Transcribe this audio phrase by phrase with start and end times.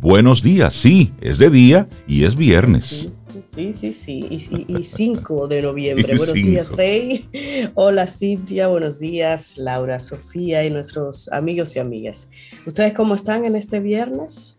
[0.00, 0.74] buenos días.
[0.74, 3.10] Sí, es de día y es viernes.
[3.54, 4.26] Sí, sí, sí.
[4.68, 6.14] Y, 5 de noviembre.
[6.16, 7.28] buenos días, Rey.
[7.74, 8.68] Hola, Cintia.
[8.68, 12.28] Buenos días, Laura, Sofía y nuestros amigos y amigas.
[12.66, 14.56] ¿Ustedes cómo están en este viernes?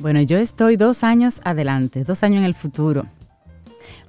[0.00, 3.06] Bueno, yo estoy dos años adelante, dos años en el futuro.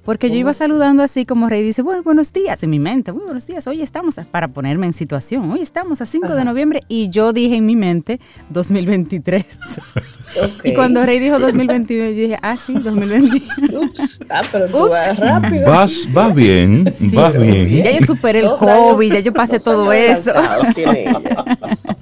[0.04, 3.24] Porque yo iba saludando así como Rey dice, bueno, buenos días en mi mente, muy
[3.24, 7.10] buenos días, hoy estamos, para ponerme en situación, hoy estamos a 5 de noviembre y
[7.10, 8.18] yo dije en mi mente
[8.48, 9.44] 2023.
[10.64, 13.80] Y cuando Rey dijo 2021, yo dije, ah, sí, 2021.
[13.80, 15.66] Ups, ah, pero tú vas rápido.
[15.66, 17.82] Vas, vas bien, vas bien.
[17.82, 20.32] Ya yo superé el COVID, ya yo pasé todo eso.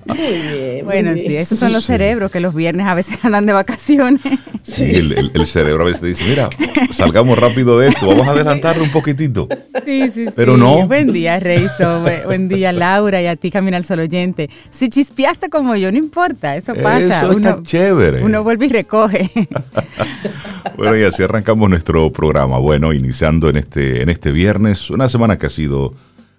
[0.09, 0.85] Muy bien.
[0.85, 4.21] Bueno, sí, esos son los cerebros que los viernes a veces andan de vacaciones.
[4.63, 6.49] Sí, el, cerebro a veces dice, mira,
[6.91, 9.49] salgamos rápido de esto, vamos a adelantarlo un poquitito.
[9.85, 10.87] Sí, sí, Pero no.
[10.87, 12.05] Buen día, Reiso.
[12.25, 14.51] Buen día, Laura, y a ti, Camina al Sol Oyente.
[14.71, 17.21] Si chispeaste como yo, no importa, eso pasa.
[17.21, 18.18] Eso está chévere.
[18.23, 19.31] Uno vuelve y recoge.
[20.77, 22.59] bueno, y así arrancamos nuestro programa.
[22.59, 25.95] Bueno, iniciando en este, en este viernes, una semana que ha sido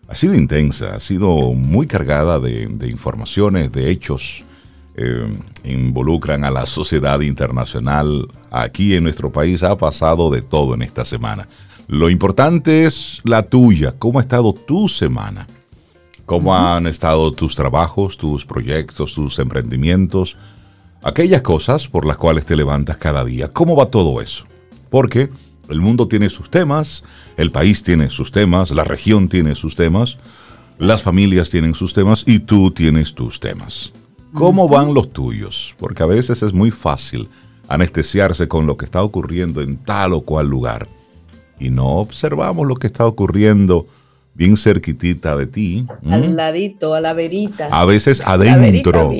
[0.10, 4.44] ha sido intensa, ha sido muy cargada de, informaciones, de hechos,
[4.96, 5.28] eh,
[5.64, 8.28] involucran a la sociedad internacional.
[8.50, 11.48] Aquí en nuestro país ha pasado de todo en esta semana.
[11.88, 15.48] Lo importante es la tuya, cómo ha estado tu semana,
[16.26, 20.38] cómo han estado tus trabajos, tus proyectos, tus emprendimientos,
[21.02, 23.50] aquellas cosas por las cuales te levantas cada día.
[23.50, 24.46] ¿Cómo va todo eso?
[24.90, 25.30] Porque
[25.70, 27.04] el mundo tiene sus temas,
[27.38, 30.18] el país tiene sus temas, la región tiene sus temas,
[30.78, 33.94] las familias tienen sus temas y tú tienes tus temas.
[34.34, 35.76] ¿Cómo van los tuyos?
[35.80, 37.30] Porque a veces es muy fácil
[37.68, 40.88] anestesiarse con lo que está ocurriendo en tal o cual lugar
[41.60, 43.88] y no observamos lo que está ocurriendo
[44.40, 45.86] bien cerquitita de ti.
[46.10, 47.68] Al ladito, a la verita.
[47.72, 49.12] A veces adentro,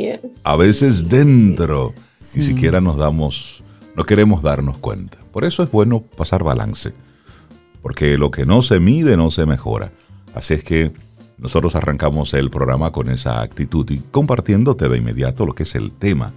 [0.46, 1.94] a veces dentro.
[2.36, 3.62] Ni siquiera nos damos,
[3.96, 5.18] no queremos darnos cuenta.
[5.34, 6.94] Por eso es bueno pasar balance,
[7.82, 9.92] porque lo que no se mide no se mejora.
[10.34, 10.94] Así es que
[11.38, 15.92] nosotros arrancamos el programa con esa actitud y compartiéndote de inmediato lo que es el
[15.92, 16.32] tema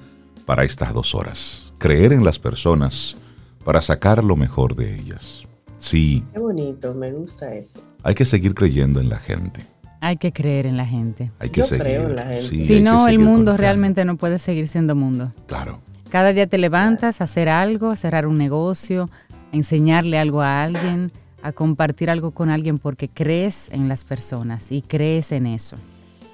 [0.45, 1.73] para estas dos horas.
[1.79, 3.17] Creer en las personas
[3.65, 5.47] para sacar lo mejor de ellas.
[5.83, 6.23] Sí.
[6.33, 7.81] Qué bonito, me gusta eso.
[8.05, 9.67] Hay que seguir creyendo en la gente.
[10.01, 11.33] Hay que creer en la gente.
[11.41, 11.83] Hay que Yo seguir.
[11.83, 12.67] creo en la gente.
[12.67, 15.33] si no, el mundo realmente no puede seguir siendo mundo.
[15.47, 15.81] Claro.
[16.09, 19.11] Cada día te levantas a hacer algo, a cerrar un negocio,
[19.53, 21.11] a enseñarle algo a alguien,
[21.43, 25.77] a compartir algo con alguien porque crees en las personas y crees en eso.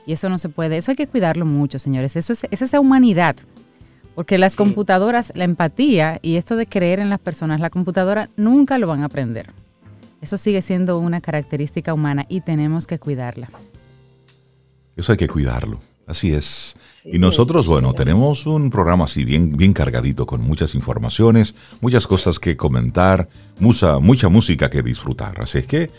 [0.07, 2.17] Y eso no se puede, eso hay que cuidarlo mucho, señores.
[2.17, 3.37] Eso es, esa humanidad.
[4.19, 8.77] Porque las computadoras, la empatía y esto de creer en las personas, la computadora nunca
[8.77, 9.53] lo van a aprender.
[10.21, 13.49] Eso sigue siendo una característica humana y tenemos que cuidarla.
[14.97, 15.79] Eso hay que cuidarlo.
[16.05, 16.75] Así es.
[17.05, 22.41] y nosotros, bueno, tenemos un programa así bien, bien cargadito con muchas informaciones, muchas cosas
[22.41, 23.29] que comentar,
[23.61, 25.41] mucha, mucha música que disfrutar.
[25.41, 25.93] Así es que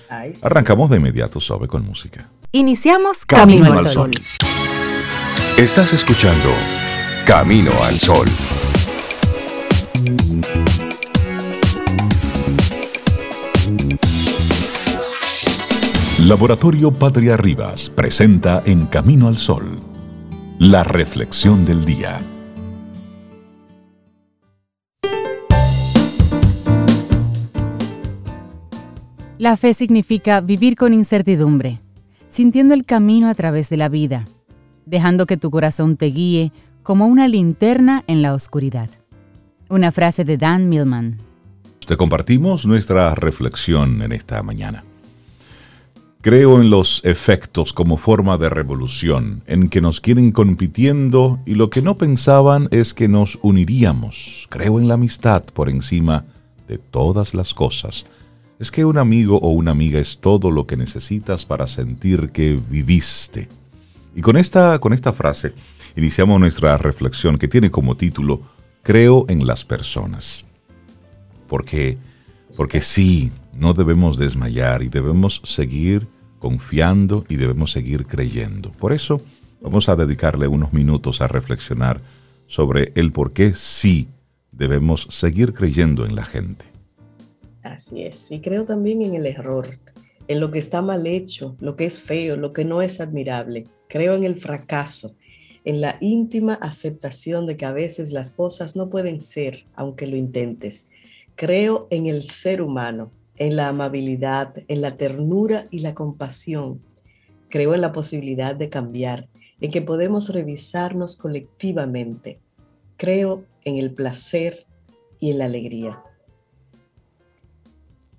[0.43, 2.27] arrancamos de inmediato, sobre con música.
[2.51, 4.11] Iniciamos Camino, al Sol.
[5.57, 6.53] Estás escuchando
[7.25, 8.27] Camino al Sol.
[16.19, 19.89] Laboratorio Patria Rivas presenta En Camino al Sol
[20.59, 22.19] la reflexión del día.
[29.37, 31.79] La fe significa vivir con incertidumbre,
[32.27, 34.27] sintiendo el camino a través de la vida,
[34.85, 36.51] dejando que tu corazón te guíe
[36.83, 38.89] como una linterna en la oscuridad.
[39.69, 41.17] Una frase de Dan Millman.
[41.85, 44.83] Te compartimos nuestra reflexión en esta mañana.
[46.21, 51.69] Creo en los efectos como forma de revolución, en que nos quieren compitiendo y lo
[51.69, 54.47] que no pensaban es que nos uniríamos.
[54.49, 56.25] Creo en la amistad por encima
[56.67, 58.05] de todas las cosas.
[58.59, 62.59] Es que un amigo o una amiga es todo lo que necesitas para sentir que
[62.69, 63.47] viviste.
[64.13, 65.53] Y con esta, con esta frase
[65.95, 68.41] iniciamos nuestra reflexión que tiene como título
[68.81, 70.45] Creo en las personas.
[71.47, 71.97] Porque,
[72.55, 76.07] porque sí, no debemos desmayar y debemos seguir
[76.39, 78.71] confiando y debemos seguir creyendo.
[78.71, 79.21] Por eso
[79.61, 82.01] vamos a dedicarle unos minutos a reflexionar
[82.47, 84.07] sobre el por qué sí
[84.51, 86.65] debemos seguir creyendo en la gente.
[87.63, 89.67] Así es, y creo también en el error,
[90.27, 93.67] en lo que está mal hecho, lo que es feo, lo que no es admirable.
[93.89, 95.15] Creo en el fracaso,
[95.65, 100.17] en la íntima aceptación de que a veces las cosas no pueden ser aunque lo
[100.17, 100.89] intentes.
[101.35, 106.81] Creo en el ser humano, en la amabilidad, en la ternura y la compasión.
[107.49, 109.27] Creo en la posibilidad de cambiar,
[109.61, 112.39] en que podemos revisarnos colectivamente.
[112.97, 114.65] Creo en el placer
[115.19, 116.03] y en la alegría.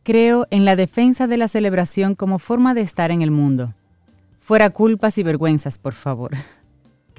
[0.02, 3.74] Creo en la defensa de la celebración como forma de estar en el mundo.
[4.40, 6.32] Fuera culpas y vergüenzas, por favor.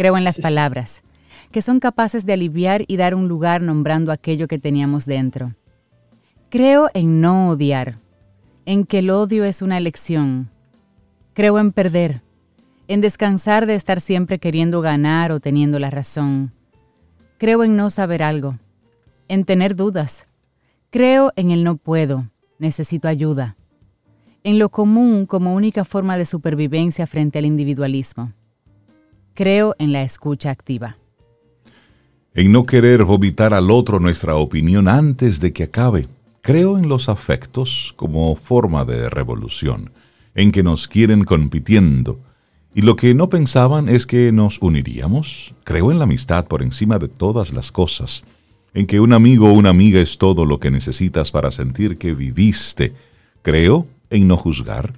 [0.01, 1.03] Creo en las palabras,
[1.51, 5.53] que son capaces de aliviar y dar un lugar nombrando aquello que teníamos dentro.
[6.49, 7.99] Creo en no odiar,
[8.65, 10.49] en que el odio es una elección.
[11.35, 12.23] Creo en perder,
[12.87, 16.51] en descansar de estar siempre queriendo ganar o teniendo la razón.
[17.37, 18.57] Creo en no saber algo,
[19.27, 20.27] en tener dudas.
[20.89, 22.27] Creo en el no puedo,
[22.57, 23.55] necesito ayuda.
[24.43, 28.33] En lo común como única forma de supervivencia frente al individualismo.
[29.33, 30.97] Creo en la escucha activa.
[32.33, 36.07] En no querer vomitar al otro nuestra opinión antes de que acabe.
[36.41, 39.91] Creo en los afectos como forma de revolución,
[40.35, 42.19] en que nos quieren compitiendo,
[42.73, 45.53] y lo que no pensaban es que nos uniríamos.
[45.63, 48.23] Creo en la amistad por encima de todas las cosas,
[48.73, 52.13] en que un amigo o una amiga es todo lo que necesitas para sentir que
[52.13, 52.93] viviste.
[53.41, 54.93] Creo en no juzgar,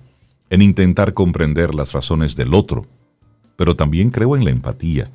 [0.49, 2.85] en intentar comprender las razones del otro,
[3.55, 5.09] pero también creo en la empatía,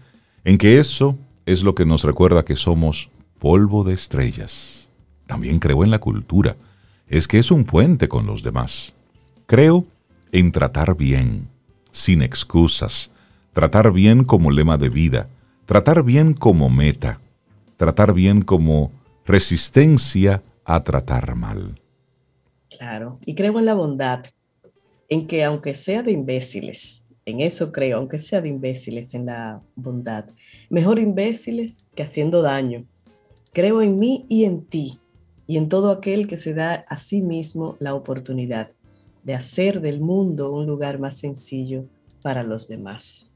[0.45, 4.89] en que eso es lo que nos recuerda que somos polvo de estrellas.
[5.27, 6.57] También creo en la cultura,
[7.07, 8.95] es que es un puente con los demás.
[9.47, 9.87] Creo
[10.33, 11.49] en tratar bien,
[11.91, 13.11] sin excusas,
[13.53, 15.29] tratar bien como lema de vida,
[15.67, 17.21] tratar bien como meta,
[17.77, 18.93] tratar bien como
[19.25, 21.81] resistencia a tratar mal.
[22.77, 24.25] Claro, y creo en la bondad,
[25.09, 29.63] en que aunque sea de imbéciles, en eso creo, aunque sea de imbéciles, en la
[29.77, 30.27] bondad,
[30.71, 32.87] mejor imbéciles que haciendo daño.
[33.53, 34.99] Creo en mí y en ti,
[35.47, 38.71] y en todo aquel que se da a sí mismo la oportunidad
[39.25, 41.85] de hacer del mundo un lugar más sencillo
[42.23, 43.29] para los demás.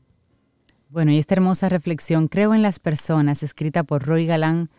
[0.89, 4.71] Bueno, y esta hermosa reflexión, creo en las personas, escrita por Roy Galán,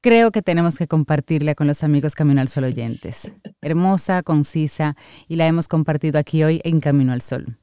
[0.00, 3.32] creo que tenemos que compartirla con los amigos Camino al Sol oyentes.
[3.60, 4.96] Hermosa, concisa,
[5.28, 7.58] y la hemos compartido aquí hoy en Camino al Sol.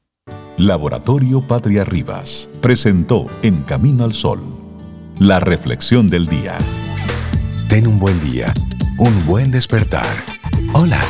[0.56, 4.42] Laboratorio Patria Rivas presentó En Camino al Sol,
[5.18, 6.58] la reflexión del día.
[7.68, 8.52] Ten un buen día,
[8.98, 10.06] un buen despertar.
[10.74, 11.00] Hola.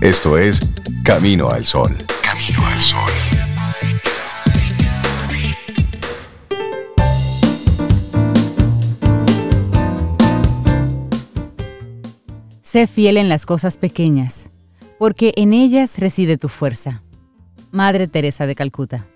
[0.00, 0.60] Esto es
[1.04, 1.96] Camino al Sol.
[2.22, 3.10] Camino al Sol.
[12.62, 14.50] Sé fiel en las cosas pequeñas,
[14.98, 17.02] porque en ellas reside tu fuerza.
[17.72, 19.06] Madre Teresa de Calcuta.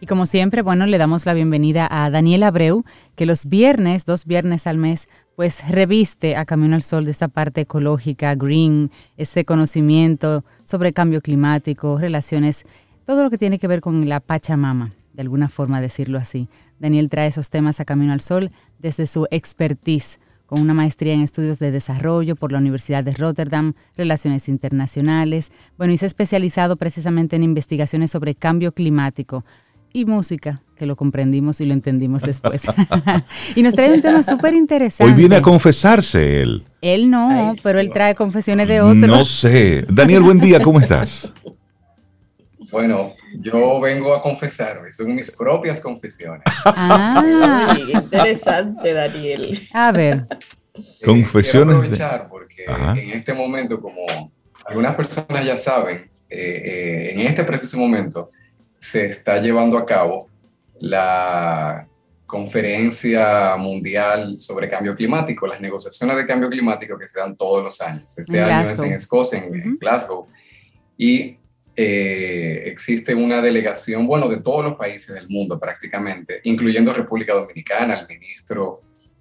[0.00, 2.84] Y como siempre, bueno, le damos la bienvenida a Daniel Abreu,
[3.16, 7.26] que los viernes, dos viernes al mes, pues reviste a Camino al Sol de esta
[7.26, 12.66] parte ecológica, green, ese conocimiento sobre cambio climático, relaciones,
[13.04, 16.48] todo lo que tiene que ver con la Pachamama, de alguna forma decirlo así.
[16.78, 21.20] Daniel trae esos temas a Camino al Sol desde su expertise con una maestría en
[21.20, 25.52] estudios de desarrollo por la Universidad de Rotterdam, Relaciones Internacionales.
[25.78, 29.44] Bueno, y se ha especializado precisamente en investigaciones sobre cambio climático
[29.92, 32.62] y música, que lo comprendimos y lo entendimos después.
[33.54, 35.12] y nos trae un tema súper interesante.
[35.12, 36.64] Hoy viene a confesarse él.
[36.82, 38.98] Él no, pero él trae confesiones de otros.
[38.98, 39.86] No sé.
[39.88, 41.32] Daniel, buen día, ¿cómo estás?
[42.72, 46.42] Bueno, yo vengo a confesar, son mis propias confesiones.
[46.64, 49.58] Ah, interesante, Daniel.
[49.72, 50.26] A ver.
[51.04, 51.76] confesiones.
[51.76, 54.06] Quiero aprovechar porque en este momento, como
[54.66, 58.30] algunas personas ya saben, eh, en este preciso momento
[58.78, 60.28] se está llevando a cabo
[60.80, 61.86] la
[62.26, 67.80] conferencia mundial sobre cambio climático, las negociaciones de cambio climático que se dan todos los
[67.80, 68.18] años.
[68.18, 70.26] Este año es en Escocia, en, Glasgow.
[70.96, 71.36] Y
[71.76, 78.00] eh, existe una delegación, bueno, de todos los países del mundo prácticamente, incluyendo República Dominicana,
[78.00, 78.80] el ministro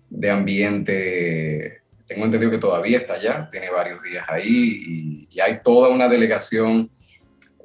[0.09, 5.61] de Ambiente, tengo entendido que todavía está allá, tiene varios días ahí, y, y hay
[5.63, 6.89] toda una delegación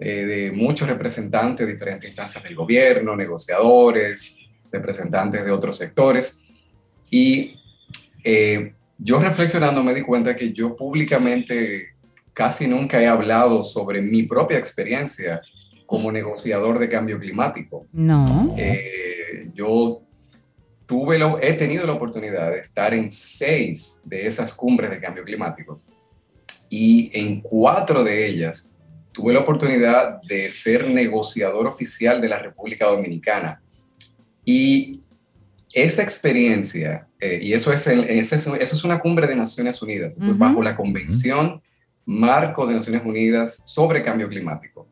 [0.01, 4.37] eh, de muchos representantes de diferentes instancias del gobierno, negociadores,
[4.71, 6.41] representantes de otros sectores.
[7.11, 7.57] Y
[8.23, 11.97] eh, yo reflexionando me di cuenta que yo públicamente
[12.39, 15.43] casi nunca he hablado sobre mi propia experiencia
[15.87, 17.89] como negociador de cambio climático.
[17.93, 18.55] No.
[18.57, 20.03] Eh, yo
[20.87, 25.25] tuve lo, he tenido la oportunidad de estar en seis de esas cumbres de cambio
[25.25, 25.81] climático
[26.71, 28.77] y en cuatro de ellas
[29.11, 33.61] tuve la oportunidad de ser negociador oficial de la República Dominicana.
[34.45, 35.01] Y
[35.73, 40.39] esa experiencia, eh, y eso es, eso es una cumbre de Naciones Unidas, eso es
[40.39, 41.61] bajo la Convención
[42.09, 44.89] Marco de Naciones Unidas sobre Cambio Climático.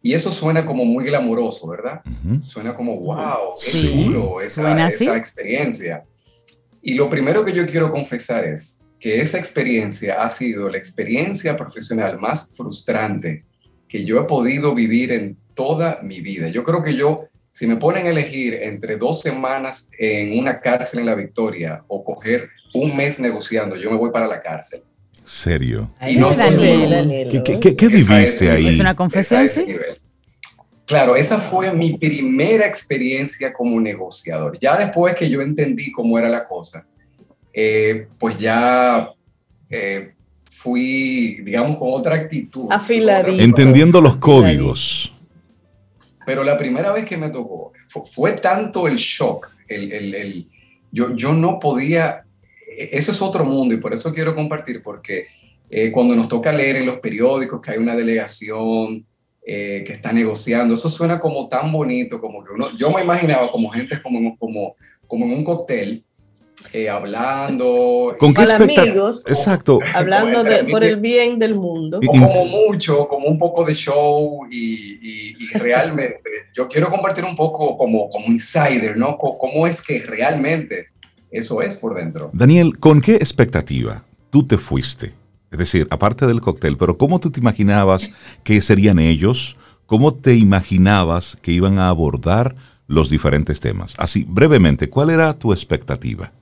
[0.00, 2.02] Y eso suena como muy glamuroso, ¿verdad?
[2.40, 6.04] Suena como, wow, qué duro esa, esa experiencia.
[6.80, 11.56] Y lo primero que yo quiero confesar es que esa experiencia ha sido la experiencia
[11.56, 13.44] profesional más frustrante
[13.88, 16.46] que yo he podido vivir en toda mi vida.
[16.48, 21.00] Yo creo que yo, si me ponen a elegir entre dos semanas en una cárcel
[21.00, 24.84] en la Victoria o coger un mes negociando, yo me voy para la cárcel.
[25.26, 25.90] ¿Serio?
[26.08, 28.68] Y no Daniel, ¿Qué, viviste ahí?
[28.68, 29.66] ¿Es una confesión, sí?
[30.86, 34.56] Claro, esa fue mi primera experiencia como negociador.
[34.60, 36.86] Ya después que yo entendí cómo era la cosa,
[37.52, 39.10] eh, pues ya
[39.68, 40.12] eh,
[40.52, 42.68] fui, digamos, con otra actitud.
[42.70, 43.42] Afiladito.
[43.42, 45.12] Entendiendo los códigos.
[46.24, 50.48] Pero la primera vez que me tocó, fue, tanto el shock, el, el, el,
[50.92, 52.25] yo, yo no podía,
[52.76, 55.26] eso es otro mundo y por eso quiero compartir, porque
[55.70, 59.04] eh, cuando nos toca leer en los periódicos que hay una delegación
[59.48, 60.74] eh, que está negociando.
[60.74, 64.74] Eso suena como tan bonito, como que uno, yo me imaginaba como gente como, como,
[65.06, 66.04] como en un cóctel,
[66.72, 68.16] eh, hablando.
[68.18, 69.24] ¿Con qué amigos.
[69.26, 69.78] Exacto.
[69.94, 72.00] Hablando de, por el bien del mundo.
[72.04, 77.36] O como mucho, como un poco de show y, y, realmente yo quiero compartir un
[77.36, 79.16] poco como, como insider, ¿no?
[79.16, 80.88] ¿Cómo es que realmente
[81.36, 82.30] eso es por dentro?
[82.32, 85.12] Daniel, ¿con qué expectativa tú te fuiste?
[85.50, 88.10] Es decir, aparte del cóctel, pero ¿cómo tú te imaginabas
[88.42, 89.56] que serían ellos?
[89.86, 93.94] ¿Cómo te imaginabas que iban a abordar los diferentes temas?
[93.98, 96.32] Así, brevemente, ¿cuál era tu expectativa?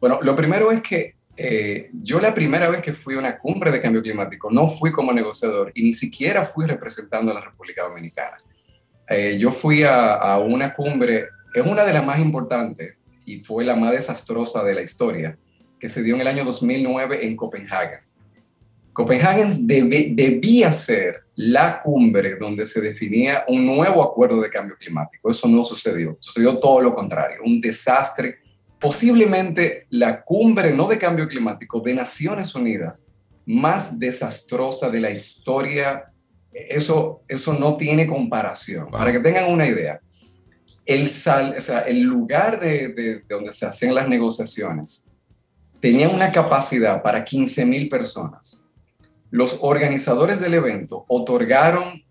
[0.00, 3.70] Bueno, lo primero es que eh, yo la primera vez que fui a una cumbre
[3.70, 7.84] de cambio climático no fui como negociador y ni siquiera fui representando a la República
[7.84, 8.38] Dominicana.
[9.08, 12.99] Eh, yo fui a, a una cumbre, es una de las más importantes
[13.30, 15.38] y fue la más desastrosa de la historia,
[15.78, 17.98] que se dio en el año 2009 en Copenhague.
[18.92, 25.30] Copenhague debía ser la cumbre donde se definía un nuevo acuerdo de cambio climático.
[25.30, 26.18] Eso no sucedió.
[26.20, 28.38] Sucedió todo lo contrario, un desastre.
[28.80, 33.06] Posiblemente la cumbre no de cambio climático de Naciones Unidas
[33.46, 36.12] más desastrosa de la historia.
[36.52, 38.90] Eso, eso no tiene comparación.
[38.90, 40.00] Para que tengan una idea,
[40.94, 45.08] el, sal, o sea, el lugar de, de donde se hacían las negociaciones
[45.80, 48.60] tenía una capacidad para 15 mil personas
[49.30, 52.02] los organizadores del evento otorgaron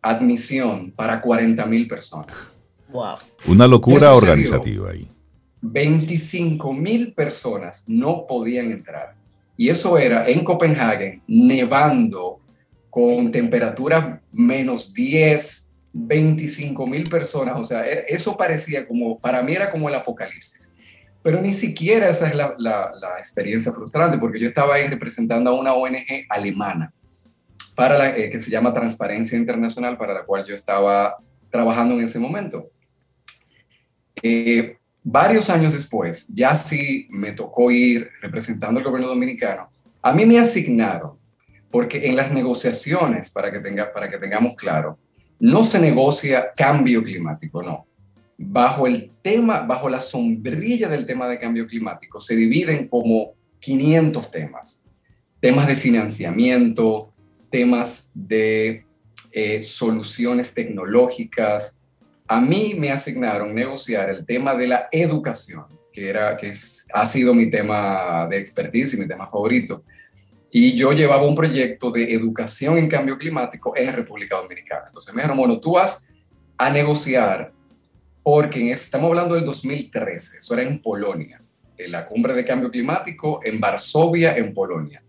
[0.00, 2.50] admisión para 40 mil personas.
[2.90, 3.14] Wow.
[3.46, 5.08] Una locura organizativa ahí.
[5.60, 9.14] 25 mil personas no podían entrar.
[9.56, 12.40] Y eso era en Copenhague, nevando,
[12.90, 17.54] con temperatura menos 10, 25 mil personas.
[17.56, 20.74] O sea, e, eso parecía como, para mí era como el apocalipsis.
[21.22, 25.58] Pero ni siquiera esa es la, la, experiencia frustrante, porque yo estaba ahí representando a
[25.58, 26.92] una ONG alemana
[27.74, 31.16] para la, eh, que se llama Transparencia Internacional, para la cual yo estaba
[31.50, 32.70] trabajando en ese momento.
[34.22, 39.70] Eh, varios años después, ya sí me tocó ir representando al gobierno dominicano,
[40.02, 41.18] a mí me asignaron,
[41.70, 44.98] porque en las negociaciones, para que, tenga, para que tengamos claro,
[45.40, 47.86] no se negocia cambio climático, no
[48.36, 54.30] bajo el tema, bajo la sombrilla del tema de cambio climático, se dividen como 500
[54.30, 54.84] temas.
[55.40, 57.12] Temas de financiamiento,
[57.50, 58.84] temas de
[59.30, 61.82] eh, soluciones tecnológicas.
[62.26, 66.52] A mí me asignaron negociar el tema de la educación, que, era, que
[66.92, 69.84] ha sido mi tema de expertise y mi tema favorito.
[70.56, 74.84] Y yo llevaba un proyecto de educación en cambio climático en la República Dominicana.
[74.86, 76.08] Entonces me dijeron, bueno, tú vas
[76.56, 77.52] a negociar
[78.22, 81.42] porque estamos hablando del 2013, eso era en Polonia,
[81.76, 85.02] en la cumbre de cambio climático en Varsovia, en Polonia.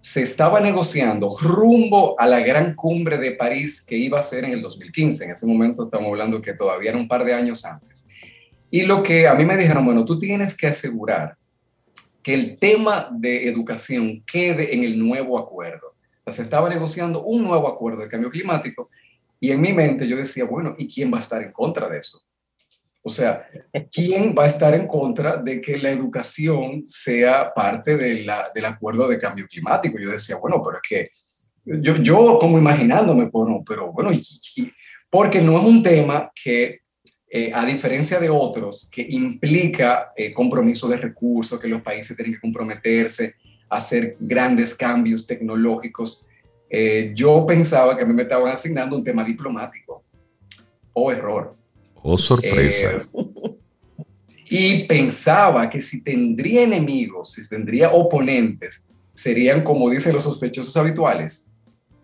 [0.00, 4.52] Se estaba negociando rumbo a la gran cumbre de París que iba a ser en
[4.52, 5.26] el 2015.
[5.26, 8.08] En ese momento estamos hablando que todavía era un par de años antes.
[8.70, 11.36] Y lo que a mí me dijeron, bueno, tú tienes que asegurar
[12.22, 15.94] que el tema de educación quede en el nuevo acuerdo.
[16.26, 18.90] se estaba negociando un nuevo acuerdo de cambio climático
[19.40, 21.98] y en mi mente yo decía, bueno, ¿y quién va a estar en contra de
[21.98, 22.22] eso?
[23.02, 23.48] O sea,
[23.90, 28.64] ¿quién va a estar en contra de que la educación sea parte de la, del
[28.66, 29.98] acuerdo de cambio climático?
[29.98, 31.10] Yo decía, bueno, pero es que
[31.64, 34.12] yo, yo como imaginándome, bueno, pero bueno,
[35.10, 36.81] porque no es un tema que,
[37.34, 42.34] eh, a diferencia de otros, que implica eh, compromiso de recursos, que los países tienen
[42.34, 43.36] que comprometerse
[43.70, 46.26] a hacer grandes cambios tecnológicos,
[46.68, 50.04] eh, yo pensaba que a mí me estaban asignando un tema diplomático.
[50.92, 51.56] O oh, error.
[52.02, 52.98] Oh, sorpresa.
[54.50, 61.48] Y pensaba que si tendría enemigos, si tendría oponentes, serían, como dicen los sospechosos habituales,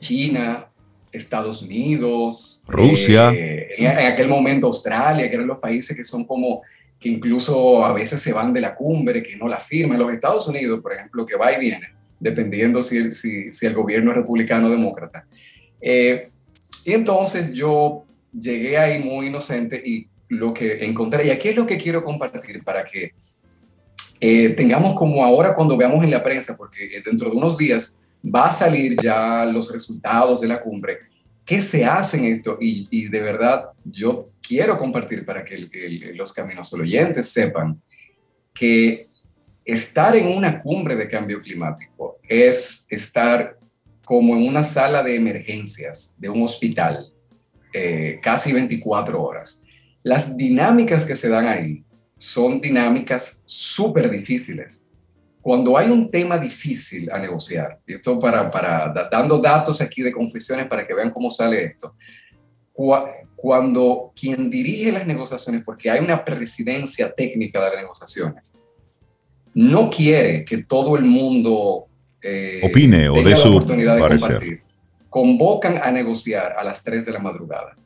[0.01, 0.68] China,
[1.13, 3.33] Estados Unidos, Rusia.
[3.35, 6.63] Eh, en, aquel momento Australia, que eran los países que son como
[6.99, 9.99] que incluso a veces se van de la cumbre, que no la firman.
[9.99, 11.89] Los Estados Unidos, por ejemplo, que va y viene,
[12.19, 15.27] dependiendo si, si, si el gobierno es republicano o demócrata.
[15.81, 16.29] Eh,
[16.85, 21.67] y entonces yo llegué ahí muy inocente y lo que encontré, y aquí es lo
[21.67, 23.13] que quiero compartir para que
[24.21, 28.47] eh, tengamos como ahora cuando veamos en la prensa, porque dentro de unos días va
[28.47, 30.99] a salir ya los resultados de la cumbre,
[31.45, 32.59] ¿qué se hace en esto?
[32.61, 37.81] Y, de verdad yo quiero compartir para que los caminos oyentes sepan
[38.53, 39.03] que
[39.65, 43.59] estar en una cumbre de cambio climático es estar
[44.05, 47.13] como en una sala de emergencias de un hospital,
[47.75, 49.63] eh, casi 24 horas.
[50.03, 51.85] Las dinámicas que se dan ahí
[52.17, 54.87] son dinámicas súper difíciles.
[55.41, 60.13] Cuando hay un tema difícil a negociar, y esto para, para dando datos aquí de
[60.13, 61.95] confesiones para que vean cómo sale esto,
[63.37, 68.57] cuando quien dirige las negociaciones, porque hay una presidencia técnica de las negociaciones,
[69.55, 71.87] no quiere que todo el mundo
[72.23, 74.61] eh, opine o dé su oportunidad de compartir.
[75.09, 77.77] Convocan a negociar a las 3 de la madrugada.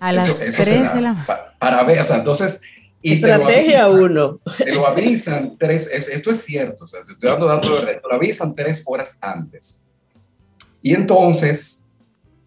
[0.00, 1.54] A las 3 de la madrugada.
[1.58, 2.62] Para, ver, o sea, entonces...
[3.12, 4.40] Estrategia 1.
[4.58, 8.00] Te lo avisan tres, esto es cierto, o sea, te estoy dando datos de verdad,
[8.02, 9.82] te lo avisan tres horas antes.
[10.82, 11.86] Y entonces,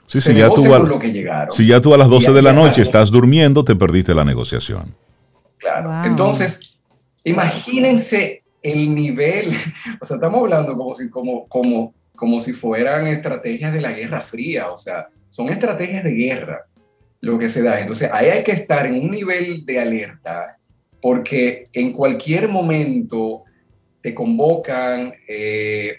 [0.08, 1.56] Sí, si, ya tú a, lo que llegaron.
[1.56, 4.96] si ya tú a las 12 de la noche estás durmiendo, te perdiste la negociación.
[5.58, 6.04] Claro.
[6.04, 6.80] Entonces,
[7.24, 9.50] imagínense el nivel,
[10.02, 14.20] o sea, estamos hablando como si, como, como, como si fueran estrategias de la Guerra
[14.20, 16.66] Fría, o sea, son estrategias de guerra
[17.22, 17.80] lo que se da.
[17.80, 20.58] Entonces, ahí hay que estar en un nivel de alerta,
[21.02, 23.44] porque en cualquier momento
[24.02, 25.98] te convocan, eh,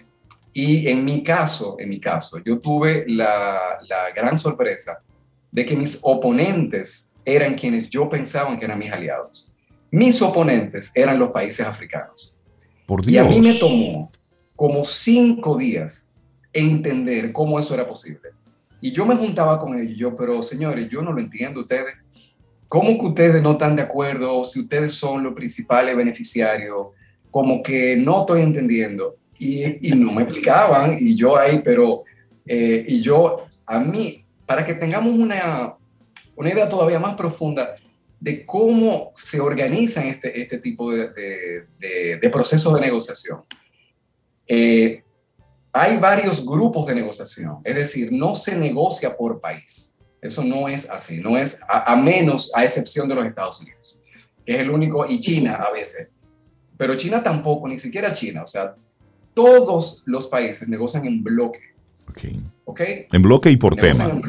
[0.52, 5.02] y en mi caso, en mi caso, yo tuve la, la gran sorpresa
[5.50, 9.50] de que mis oponentes eran quienes yo pensaba que eran mis aliados.
[9.90, 12.34] Mis oponentes eran los países africanos.
[13.06, 14.10] Y a mí me tomó
[14.56, 16.12] como cinco días
[16.52, 18.30] entender cómo eso era posible.
[18.80, 21.94] Y yo me juntaba con ellos, yo, pero señores, yo no lo entiendo ustedes.
[22.68, 26.88] ¿Cómo que ustedes no están de acuerdo si ustedes son los principales beneficiarios?
[27.30, 29.16] Como que no estoy entendiendo.
[29.38, 32.02] Y, y no me explicaban, y yo ahí, pero,
[32.46, 35.74] eh, y yo, a mí, para que tengamos una,
[36.36, 37.74] una idea todavía más profunda,
[38.20, 41.08] de cómo se organizan este, este tipo de,
[41.78, 43.40] de, procesos de negociación.
[44.46, 45.02] Eh,
[45.72, 49.98] hay varios grupos de negociación, es decir, no se negocia por país.
[50.20, 53.98] Eso no es así, no es a, menos, a excepción de los Estados Unidos,
[54.44, 56.10] que es el único, y China a veces.
[56.76, 58.42] Pero China tampoco, ni siquiera China.
[58.42, 58.74] O sea,
[59.32, 61.60] todos los países negocian en bloque.
[62.10, 62.42] Okay.
[62.64, 63.06] ¿Okay?
[63.12, 64.20] En bloque y por tema.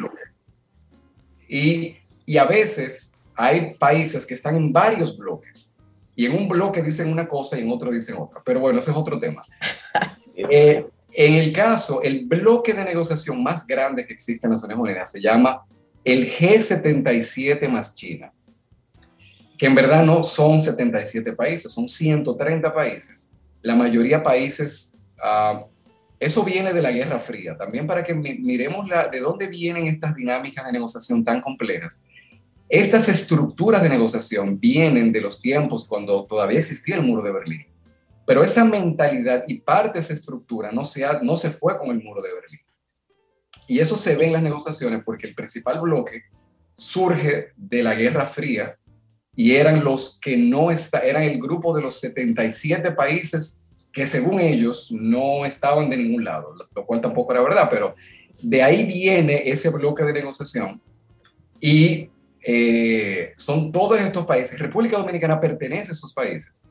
[1.49, 5.75] Y, y a veces hay países que están en varios bloques
[6.15, 8.41] y en un bloque dicen una cosa y en otro dicen otra.
[8.45, 9.43] Pero bueno, ese es otro tema.
[10.33, 15.11] Eh, en el caso, el bloque de negociación más grande que existe en Naciones Unidas
[15.11, 15.65] se llama
[16.03, 18.33] el G77 más China,
[19.57, 23.35] que en verdad no son 77 países, son 130 países.
[23.61, 25.65] La mayoría países, uh,
[26.19, 30.65] eso viene de la Guerra Fría, también para que miremos de dónde vienen estas dinámicas
[30.65, 32.05] de negociación tan complejas.
[32.69, 37.70] Estas estructuras de negociación vienen de los tiempos cuando todavía existía el muro de Berlín.
[38.31, 42.01] Pero esa mentalidad y parte de esa estructura no se, no se fue con el
[42.01, 42.61] muro de Berlín.
[43.67, 46.21] Y eso se ve en las negociaciones porque el principal bloque
[46.77, 48.77] surge de la Guerra Fría
[49.35, 54.39] y eran los que no está, eran el grupo de los 77 países que según
[54.39, 57.95] ellos no estaban de ningún lado, lo cual tampoco era verdad, pero
[58.41, 60.81] de ahí viene ese bloque de negociación
[61.59, 62.09] y
[62.41, 64.57] eh, son todos estos países.
[64.57, 66.63] República Dominicana pertenece a esos países.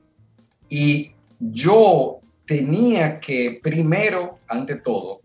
[0.71, 5.19] Y yo tenía que, primero, ante todo,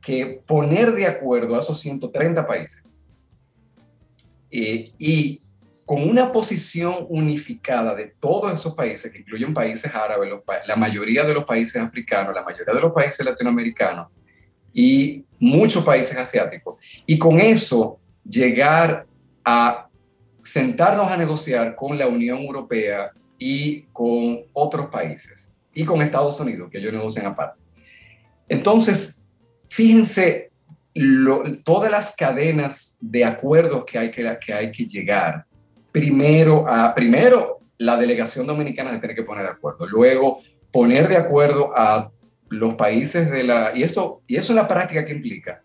[0.00, 2.84] que poner de acuerdo a esos 130 países.
[4.50, 5.42] y
[5.86, 10.28] con una posición unificada de todos esos países, que incluyen países árabes,
[10.66, 14.08] la mayoría de los países africanos, la mayoría de los países latinoamericanos
[14.74, 16.76] y muchos países asiáticos.
[17.06, 19.06] Y con eso llegar
[19.44, 19.86] a
[20.42, 26.70] sentarnos a negociar con la Unión Europea y con otros países y con Estados Unidos,
[26.70, 27.62] que ellos negocian aparte.
[28.48, 29.22] Entonces,
[29.68, 30.50] fíjense
[31.64, 35.44] todas las cadenas de acuerdos que hay que, que hay que llegar.
[35.92, 39.86] Primero, a, primero, la delegación dominicana se tiene que poner de acuerdo.
[39.86, 40.40] Luego,
[40.72, 42.10] poner de acuerdo a
[42.48, 43.72] los países de la...
[43.74, 45.62] Y eso, y eso es la práctica que implica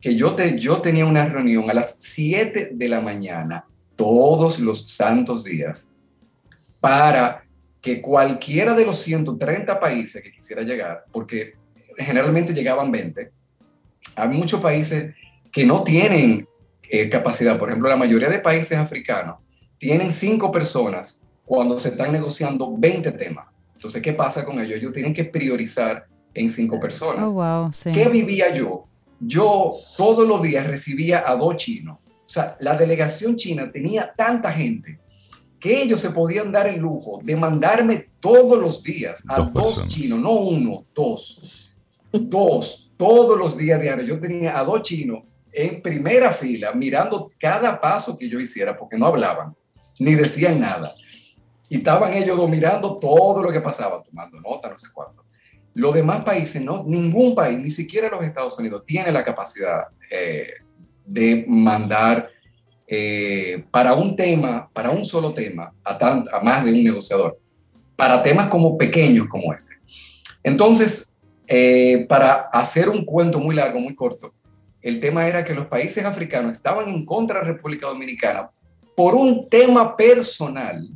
[0.00, 4.88] que yo, te, yo tenía una reunión a las 7 de la mañana todos los
[4.88, 5.90] santos días
[6.80, 7.44] para
[7.80, 11.54] que cualquiera de los 130 países que quisiera llegar, porque
[11.96, 13.30] generalmente llegaban 20,
[14.16, 15.14] hay muchos países
[15.50, 16.46] que no tienen
[16.88, 17.58] eh, capacidad.
[17.58, 19.36] Por ejemplo, la mayoría de países africanos
[19.78, 23.46] tienen cinco personas cuando se están negociando 20 temas.
[23.74, 24.78] Entonces, ¿qué pasa con ellos?
[24.78, 27.32] Ellos tienen que priorizar en cinco personas.
[27.34, 28.86] Oh, ¿Qué vivía yo?
[29.18, 31.98] Yo todos los días recibía a dos chinos.
[32.26, 34.99] O sea, la delegación china tenía tanta gente
[35.60, 40.18] que ellos se podían dar el lujo de mandarme todos los días a dos, chinos,
[40.18, 41.78] no uno, dos.
[42.12, 44.08] Dos, todos los días diarios.
[44.08, 48.96] Yo tenía a dos chinos en primera fila mirando cada paso que yo hiciera porque
[48.96, 49.54] no hablaban
[50.00, 50.94] ni decían nada.
[51.68, 55.24] Y estaban ellos mirando todo lo que pasaba, tomando nota, no sé cuánto.
[55.74, 60.54] Los demás países, no, ningún país, ni siquiera los Estados Unidos, tiene la capacidad eh,
[61.06, 62.28] de mandar
[62.92, 67.38] eh, para un tema, para un solo tema, a, más de un negociador,
[67.94, 69.74] para temas como pequeños como este.
[70.42, 74.34] Entonces, eh, para hacer un cuento muy largo, muy corto,
[74.82, 78.50] el tema era que los países africanos estaban en contra de la República Dominicana
[78.96, 80.88] por un tema personal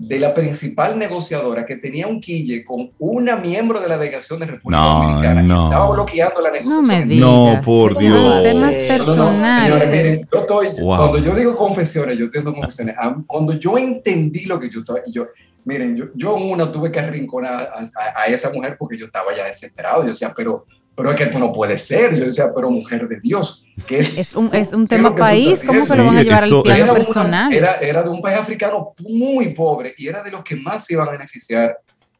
[0.00, 4.46] de la principal negociadora que tenía un quille con una miembro de la delegación de
[4.46, 5.64] República Dominicana no.
[5.64, 7.20] estaba bloqueando la negociación.
[7.20, 8.42] No, por Dios.
[8.42, 9.62] Temas personales.
[9.62, 12.96] señores, miren, yo estoy, cuando yo digo confesiones, yo entiendo confesiones.
[13.26, 15.26] Cuando yo entendí lo que yo estaba, yo,
[15.66, 19.36] miren, yo, yo en una tuve que arrinconar a, a, esa mujer porque yo estaba
[19.36, 20.02] ya desesperado.
[20.02, 20.64] Yo decía, pero
[21.00, 22.14] pero es que esto no puede ser.
[22.14, 25.86] Yo decía, pero mujer de Dios, que es, es un, es un tema país, ¿cómo
[25.86, 27.50] que lo van a llevar al plano era personal?
[27.54, 30.92] era, era, de un país africano muy pobre y era de los que más se
[30.92, 31.78] iban a beneficiar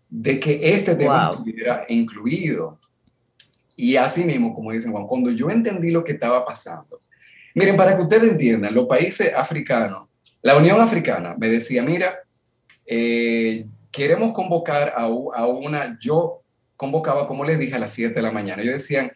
[0.08, 1.32] de que este tema wow.
[1.34, 2.78] estuviera incluido.
[3.76, 7.00] Y así mismo, como dicen Juan, cuando yo entendí lo que estaba pasando,
[7.54, 10.08] miren, para que ustedes entiendan, los países africanos,
[10.40, 12.18] la Unión Africana me decía, mira,
[12.86, 16.39] eh, queremos convocar a, a una, yo
[16.80, 18.62] convocaba, como les dije, a las 7 de la mañana.
[18.62, 19.12] Ellos decían,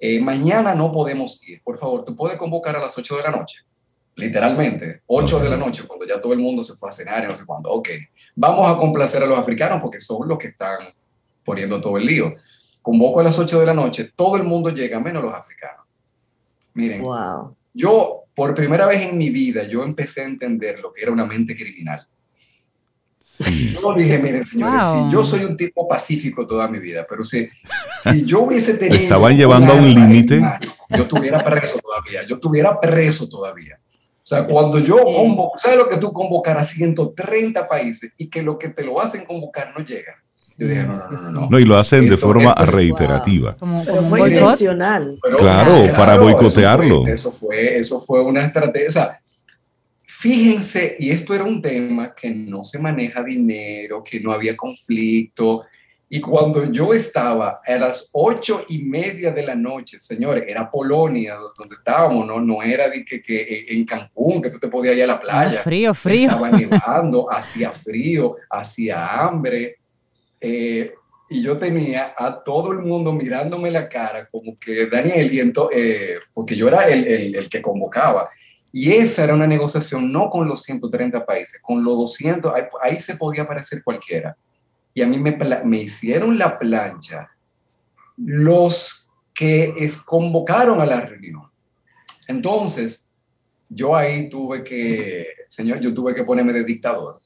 [0.00, 3.30] eh, mañana no podemos ir, por favor, tú puedes convocar a las 8 de la
[3.30, 3.62] noche,
[4.16, 7.28] literalmente, 8 de la noche, cuando ya todo el mundo se fue a cenar y
[7.28, 7.70] no sé cuándo.
[7.70, 7.88] Ok,
[8.34, 10.88] vamos a complacer a los africanos porque son los que están
[11.44, 12.34] poniendo todo el lío.
[12.82, 15.86] Convoco a las 8 de la noche, todo el mundo llega, menos los africanos.
[16.74, 17.54] Miren, wow.
[17.72, 21.26] yo por primera vez en mi vida, yo empecé a entender lo que era una
[21.26, 22.04] mente criminal.
[23.38, 25.08] Yo dije, miren, señores, wow.
[25.08, 27.48] si yo soy un tipo pacífico toda mi vida, pero si,
[27.98, 28.96] si yo hubiese tenido.
[28.96, 30.40] Estaban llevando a un límite.
[30.90, 32.26] Yo estuviera preso todavía.
[32.28, 33.78] Yo estuviera preso todavía.
[34.24, 38.42] O sea, cuando yo convoco, ¿sabes lo que tú convocar a 130 países y que
[38.42, 40.14] lo que te lo hacen convocar no llega?
[40.56, 41.48] Yo dije, no, no, no, no.
[41.50, 43.50] No, y lo hacen de forma reiterativa.
[43.50, 43.58] Wow.
[43.58, 45.18] Como, como fue intencional.
[45.20, 47.06] Claro, claro, para boicotearlo.
[47.06, 49.20] Eso fue, eso fue, eso fue una estrategia.
[50.24, 55.64] Fíjense, y esto era un tema que no se maneja dinero, que no había conflicto.
[56.08, 61.36] Y cuando yo estaba a las ocho y media de la noche, señores, era Polonia
[61.58, 65.04] donde estábamos, no, no era de que, que en Cancún, que tú te podías ir
[65.04, 65.58] a la playa.
[65.58, 66.30] Ah, frío, frío.
[66.30, 69.76] Estaba nevando, hacía frío, hacía hambre.
[70.40, 70.94] Eh,
[71.28, 76.14] y yo tenía a todo el mundo mirándome la cara, como que Daniel, y eh,
[76.32, 78.30] porque yo era el, el, el que convocaba.
[78.76, 82.98] Y esa era una negociación no con los 130 países, con los 200, ahí, ahí
[82.98, 84.36] se podía aparecer cualquiera.
[84.92, 87.30] Y a mí me, me hicieron la plancha
[88.16, 91.44] los que es, convocaron a la reunión.
[92.26, 93.08] Entonces,
[93.68, 97.20] yo ahí tuve que, señor, yo tuve que ponerme de dictador.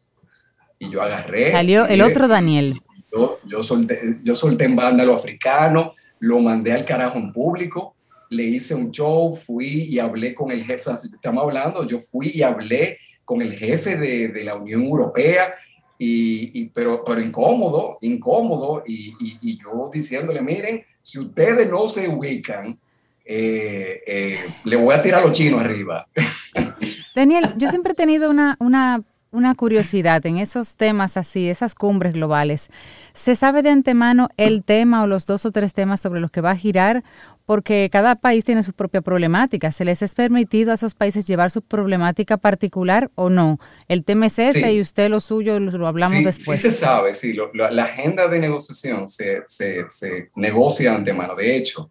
[0.79, 1.53] Y yo agarré.
[1.53, 2.83] Salió el otro Daniel.
[3.11, 7.95] Yo, yo, solté, yo solté en banda lo africano, lo mandé al carajo en público
[8.31, 11.87] le hice un show, fui y hablé con el jefe, o sea, si estamos hablando,
[11.87, 15.55] yo fui y hablé con el jefe de, de la Unión Europea,
[15.99, 21.89] y, y, pero, pero incómodo, incómodo, y, y, y, yo diciéndole, miren, si ustedes no
[21.89, 22.79] se ubican,
[23.25, 26.07] eh, eh, le voy a tirar a los chinos arriba.
[27.15, 32.15] Daniel, yo siempre he tenido una, una una curiosidad en esos temas así, esas cumbres
[32.15, 32.71] globales.
[33.13, 36.41] ¿Se sabe de antemano el tema o los dos o tres temas sobre los que
[36.41, 37.05] va a girar?
[37.49, 39.73] Porque cada país tiene su propia problemática.
[39.73, 43.59] ¿Se les es permitido a esos países llevar su problemática particular o no?
[43.89, 44.71] El tema es este sí.
[44.73, 46.61] y usted lo suyo lo, lo hablamos sí, después.
[46.61, 47.33] Sí se sabe, sí.
[47.33, 51.35] Lo, lo, la agenda de negociación se, se, se negocia de antemano.
[51.35, 51.91] De hecho,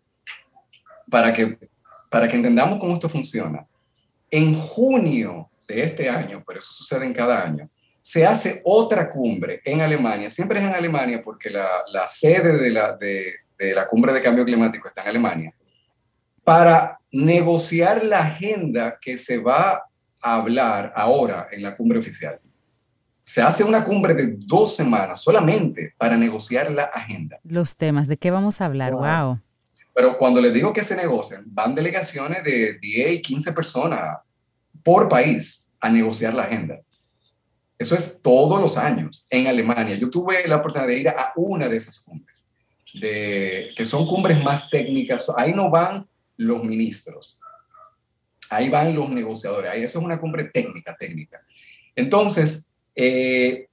[1.10, 1.58] para que,
[2.08, 3.66] para que entendamos cómo esto funciona,
[4.30, 7.68] en junio de este año, pero eso sucede en cada año,
[8.00, 12.70] se hace otra cumbre en Alemania, siempre es en Alemania porque la, la sede de
[12.70, 15.54] la, de, de la cumbre de cambio climático está en Alemania,
[16.44, 19.84] para negociar la agenda que se va
[20.22, 22.40] a hablar ahora en la cumbre oficial.
[23.22, 27.40] Se hace una cumbre de dos semanas solamente para negociar la agenda.
[27.44, 28.94] Los temas, ¿de qué vamos a hablar?
[28.94, 29.42] Wow.
[29.94, 34.20] Pero cuando les digo que se negocian, van delegaciones de 10 y 15 personas
[34.84, 36.80] por país a negociar la agenda.
[37.78, 39.96] Eso es todos los años en Alemania.
[39.96, 42.37] Yo tuve la oportunidad de ir a una de esas cumbres,
[42.94, 45.32] de, que son cumbres más técnicas.
[45.36, 47.40] Ahí no van los ministros,
[48.50, 49.72] ahí van los negociadores.
[49.72, 51.42] Ahí eso es una cumbre técnica, técnica.
[51.96, 53.68] Entonces, eh,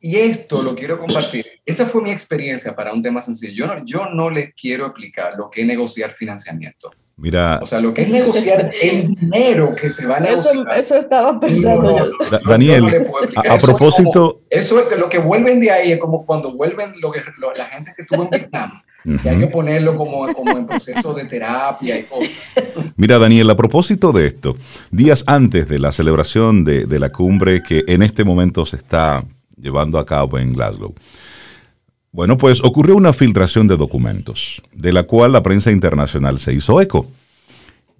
[0.00, 1.46] y esto lo quiero compartir.
[1.64, 3.54] Esa fue mi experiencia para un tema sencillo.
[3.54, 6.90] Yo no, yo no les quiero explicar lo que es negociar financiamiento.
[7.20, 10.68] Mira, o sea, lo que es negociar el dinero que se va a negociar.
[10.78, 12.38] Eso, estaba pensando yo.
[12.46, 14.42] Daniel, a, propósito.
[14.48, 17.20] eso es lo que vuelven de ahí es como cuando vuelven lo que,
[17.56, 18.82] la gente que estuvo en Vietnam.
[19.20, 22.30] que hay que ponerlo como, como en proceso de terapia y cosas.
[22.96, 24.54] Mira, Daniel, a propósito de esto,
[24.92, 29.24] días antes de la celebración de, de la cumbre que en este momento se está
[29.60, 30.94] llevando a cabo en Glasgow.
[32.18, 36.80] Bueno, pues ocurrió una filtración de documentos, de la cual la prensa internacional se hizo
[36.80, 37.06] eco.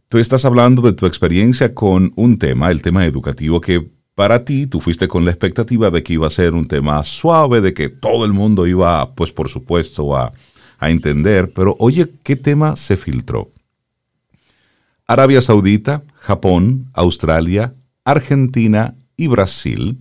[0.09, 4.67] Tú estás hablando de tu experiencia con un tema, el tema educativo, que para ti
[4.67, 7.91] tú fuiste con la expectativa de que iba a ser un tema suave, de que
[7.91, 10.33] todo el mundo iba, pues por supuesto, a,
[10.81, 13.53] a entender, pero oye, ¿qué tema se filtró?
[15.07, 17.73] Arabia Saudita, Japón, Australia,
[18.05, 20.01] Argentina y Brasil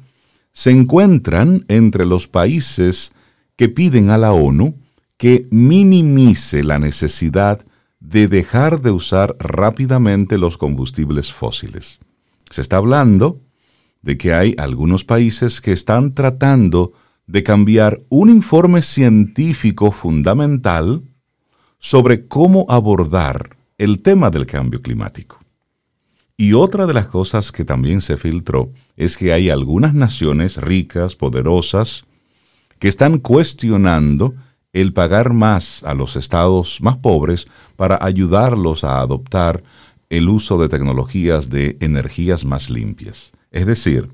[0.53, 3.11] se encuentran entre los países
[3.57, 4.79] que piden a la ONU
[5.17, 7.65] que minimice la necesidad
[7.99, 11.99] de dejar de usar rápidamente los combustibles fósiles.
[12.49, 13.41] Se está hablando
[14.01, 16.93] de que hay algunos países que están tratando
[17.25, 21.03] de cambiar un informe científico fundamental
[21.79, 25.39] sobre cómo abordar el tema del cambio climático.
[26.37, 31.15] Y otra de las cosas que también se filtró es que hay algunas naciones ricas,
[31.15, 32.05] poderosas,
[32.79, 34.35] que están cuestionando
[34.73, 39.63] el pagar más a los estados más pobres para ayudarlos a adoptar
[40.09, 43.31] el uso de tecnologías de energías más limpias.
[43.51, 44.09] Es decir,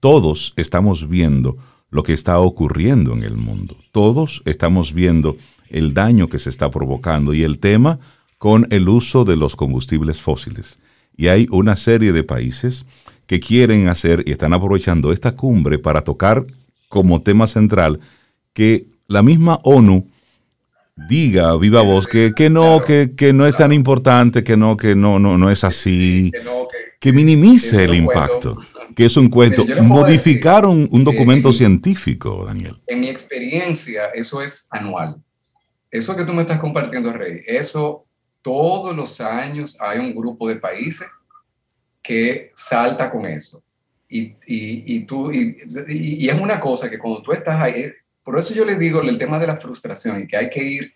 [0.00, 1.56] todos estamos viendo
[1.90, 3.76] lo que está ocurriendo en el mundo.
[3.92, 5.36] Todos estamos viendo
[5.70, 7.98] el daño que se está provocando y el tema
[8.38, 10.78] con el uso de los combustibles fósiles.
[11.16, 12.84] Y hay una serie de países
[13.26, 16.46] que quieren hacer y están aprovechando esta cumbre para tocar
[16.88, 18.00] como tema central
[18.52, 20.08] que la misma ONU
[21.08, 24.94] diga viva voz que, que no, que, que, no es tan importante, que no, que
[24.94, 26.32] no, no, no es así,
[26.98, 28.58] que, minimice el impacto,
[28.94, 29.64] que es un cuento.
[29.82, 32.80] Modificaron un documento científico, Daniel.
[32.86, 35.14] En mi experiencia, eso es anual.
[35.90, 38.06] Eso que tú me estás compartiendo, Rey, eso
[38.42, 41.08] todos los años hay un grupo de países
[42.02, 43.62] que salta con eso.
[44.08, 45.56] Y, y, tú, y,
[45.88, 47.86] y, es una cosa que cuando tú estás ahí,
[48.22, 50.94] por eso yo le digo el tema de la frustración y que hay que ir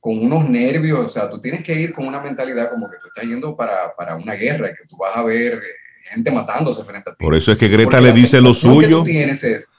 [0.00, 3.08] con unos nervios, o sea, tú tienes que ir con una mentalidad como que tú
[3.08, 5.60] estás yendo para, para una guerra y que tú vas a ver
[6.08, 7.24] gente matándose frente a ti.
[7.24, 8.80] Por eso es que Greta le dice lo suyo.
[8.80, 9.72] Que tú tienes es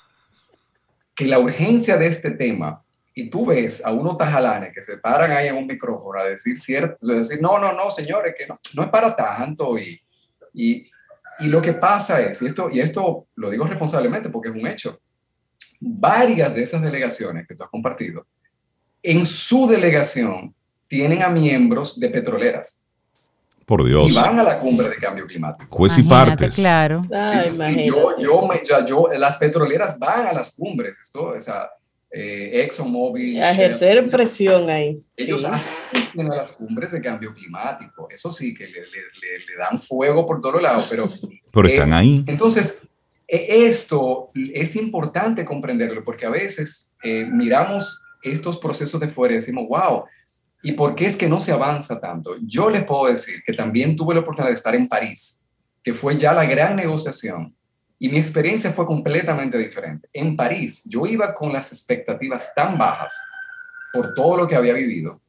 [1.15, 5.31] que la urgencia de este tema y tú ves a unos tajalanes que se paran
[5.31, 8.59] ahí en un micrófono a decir cierto, a decir, no, no, no, señores, que no,
[8.75, 9.77] no es para tanto.
[9.77, 9.99] Y,
[10.53, 10.88] y,
[11.39, 14.67] y, lo que pasa es, y esto, y esto lo digo responsablemente porque es un
[14.67, 14.99] hecho,
[15.79, 18.25] varias de esas delegaciones que tú has compartido,
[19.01, 20.53] en su delegación
[20.87, 22.83] tienen a miembros de petroleras.
[23.65, 24.09] Por Dios.
[24.09, 25.75] Y van a la cumbre de cambio climático.
[25.75, 26.55] Juez y partes.
[26.55, 27.03] Claro.
[27.85, 30.99] yo, yo, yo, las petroleras van a las cumbres.
[30.99, 31.69] Esto, o sea,
[32.11, 33.41] eh, ExxonMobil.
[33.41, 35.01] A ejercer presión ahí.
[35.15, 38.07] Ellos asisten a las cumbres de cambio climático.
[38.09, 41.07] Eso sí, que le, le, dan fuego por todos lados, pero.
[41.51, 42.15] pero están eh, ahí.
[42.25, 42.87] Entonces,
[43.27, 49.37] e, esto es importante comprenderlo, porque a veces eh, miramos estos procesos de fuera y
[49.37, 50.03] decimos, wow,
[50.63, 52.35] ¿y por qué es que no se avanza tanto?
[52.41, 55.45] Yo les puedo decir que también tuve la oportunidad de estar en París,
[55.83, 57.55] que fue ya la gran negociación
[57.99, 60.07] y mi experiencia fue completamente diferente.
[60.13, 63.21] En París, yo iba con las expectativas tan bajas
[63.91, 65.19] por todo lo que había vivido.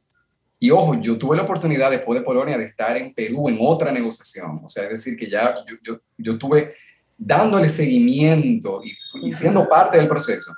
[0.57, 3.91] Y ojo, yo tuve la oportunidad después de Polonia de estar en Perú en otra
[3.91, 4.61] negociación.
[4.63, 6.75] O sea, es decir, que ya yo, yo, yo tuve
[7.17, 10.55] dándole seguimiento y, siendo parte del proceso.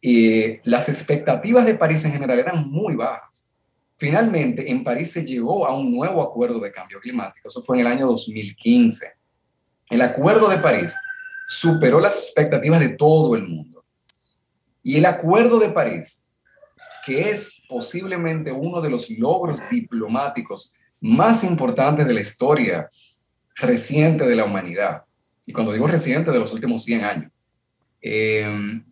[0.00, 3.48] Y las expectativas de París en general eran muy bajas.
[3.96, 7.48] Finalmente, en París se llegó a un nuevo acuerdo de cambio climático.
[7.48, 9.12] Eso fue en el año 2015.
[9.90, 10.94] El acuerdo de París
[11.46, 13.82] superó las expectativas de todo el mundo.
[14.82, 16.26] Y el Acuerdo de París,
[17.04, 22.88] que es posiblemente uno de los logros diplomáticos más importantes de la historia
[23.56, 25.02] reciente de la humanidad.
[25.46, 27.32] Y cuando digo reciente, de los últimos 100 años.
[28.00, 28.82] Eh,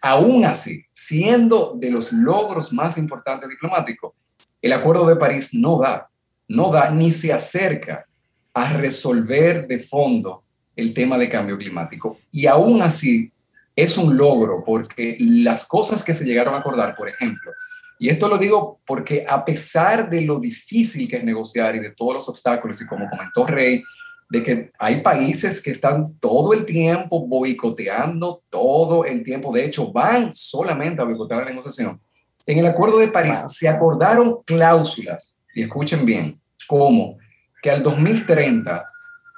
[0.00, 4.12] aún así, siendo de los logros más importantes diplomáticos,
[4.60, 6.08] el Acuerdo de París no da,
[6.48, 8.06] no da ni se acerca
[8.52, 10.42] a resolver de fondo
[10.76, 12.18] el tema de cambio climático.
[12.30, 13.32] Y aún así
[13.74, 17.50] es un logro porque las cosas que se llegaron a acordar, por ejemplo,
[17.98, 21.92] y esto lo digo porque a pesar de lo difícil que es negociar y de
[21.92, 23.82] todos los obstáculos, y como comentó Rey,
[24.28, 29.92] de que hay países que están todo el tiempo boicoteando, todo el tiempo, de hecho,
[29.92, 32.00] van solamente a boicotear la negociación.
[32.46, 37.18] En el Acuerdo de París se acordaron cláusulas, y escuchen bien, como
[37.62, 38.84] que al 2030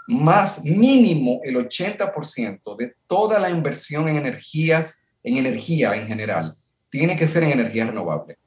[0.06, 6.52] más mínimo el 80% de toda la inversión en energías, en energía en general,
[6.90, 8.38] tiene que ser en energía renovable.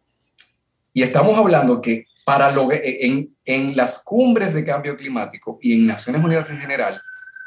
[0.93, 5.87] Y estamos hablando que para lo, en, en las cumbres de cambio climático y en
[5.87, 7.01] Naciones Unidas en general,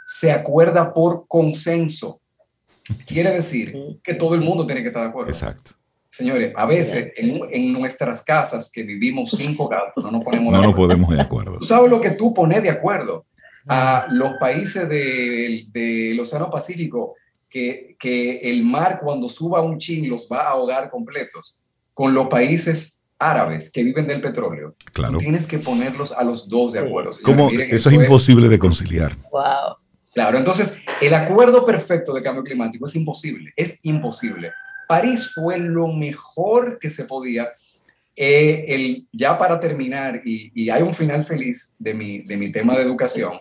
[0.06, 2.20] se acuerda por consenso.
[3.06, 5.30] Quiere decir que todo el mundo tiene que estar de acuerdo.
[5.30, 5.72] Exacto.
[6.10, 10.60] Señores, a veces en, en, nuestras casas que vivimos cinco gatos, no nos ponemos no
[10.60, 11.58] nos podemos de acuerdo.
[11.58, 13.26] Tú sabes lo que tú pones de acuerdo
[13.66, 17.14] a los países del de, Océano Pacífico,
[17.48, 21.58] que, que el mar cuando suba un chin los va a ahogar completos,
[21.94, 24.74] con los países árabes que viven del petróleo.
[24.92, 25.18] Claro.
[25.18, 27.10] tienes que ponerlos a los dos de acuerdo.
[27.22, 27.50] ¿Cómo?
[27.50, 29.16] Miren, eso, eso, es imposible de conciliar.
[29.30, 29.76] Wow.
[30.12, 34.52] Claro, entonces el acuerdo perfecto de cambio climático es imposible, es imposible.
[34.88, 37.50] París fue lo mejor que se podía.
[38.16, 42.50] Eh, el, ya para terminar, y, y, hay un final feliz de mi, de mi
[42.50, 43.40] tema de educación,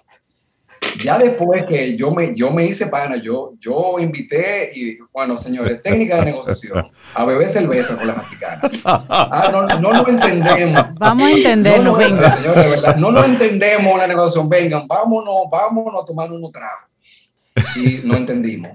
[1.01, 5.81] ya después que yo me, yo me hice pana, yo, yo invité, y bueno, señores,
[5.81, 8.71] técnica de negociación, a beber cerveza con las africanas.
[8.85, 10.77] Ah, no, no lo entendemos.
[10.95, 12.31] Vamos a entenderlo, no, no, venga.
[12.31, 16.89] Señores, de verdad, no lo entendemos la negociación, vengan, vámonos, vámonos a tomar unos tragos.
[17.75, 18.71] Y no entendimos.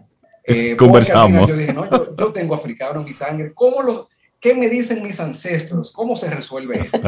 [0.46, 1.46] Eh, Conversamos.
[1.46, 3.52] Yo dije, no, yo, yo, tengo africano en mi sangre.
[3.54, 4.06] ¿Cómo los,
[4.44, 5.90] ¿Qué me dicen mis ancestros?
[5.90, 7.00] ¿Cómo se resuelve eso?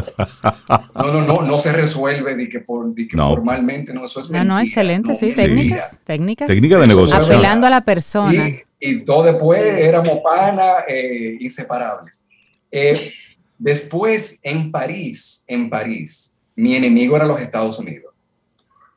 [0.94, 3.28] No, no, no, no se resuelve de que, por, de que no.
[3.28, 4.44] formalmente no, eso es mentira.
[4.44, 5.96] No, no, excelente, sí, técnicas, sí.
[6.02, 6.48] técnicas.
[6.48, 7.34] Técnica de negociación.
[7.34, 8.48] Apelando a la persona.
[8.48, 12.26] Y, y todo después éramos pana, eh, inseparables.
[12.70, 12.98] Eh,
[13.58, 18.14] después, en París, en París, mi enemigo era los Estados Unidos.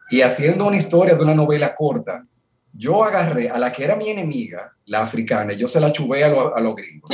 [0.10, 2.26] Y haciendo una historia de una novela corta,
[2.72, 6.24] yo agarré a la que era mi enemiga, la africana, y yo se la chuvé
[6.24, 7.12] a, lo, a los gringos.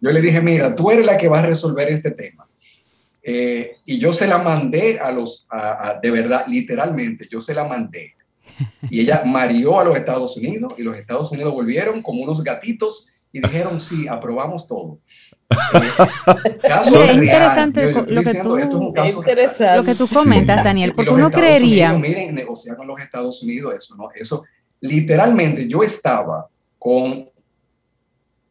[0.00, 2.46] Yo le dije, mira, tú eres la que va a resolver este tema.
[3.22, 7.54] Eh, y yo se la mandé a los, a, a, de verdad, literalmente, yo se
[7.54, 8.14] la mandé.
[8.90, 13.12] Y ella marió a los Estados Unidos y los Estados Unidos volvieron como unos gatitos
[13.32, 14.98] y dijeron, sí, aprobamos todo.
[15.74, 19.76] Eh, caso es interesante lo, que tú, es interesante.
[19.76, 21.92] lo que tú comentas, Daniel, porque uno creería...
[21.92, 24.08] Unidos, miren, negociar con los Estados Unidos, eso, ¿no?
[24.12, 24.44] Eso,
[24.80, 27.30] literalmente, yo estaba con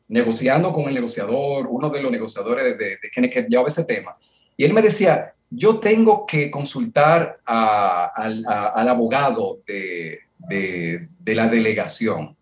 [0.08, 4.16] negociando con el negociador, uno de los negociadores de, de, de que llevaba ese tema,
[4.58, 11.36] y él me decía, yo tengo que consultar a, a, a, al abogado de, de,
[11.36, 12.36] la delegación.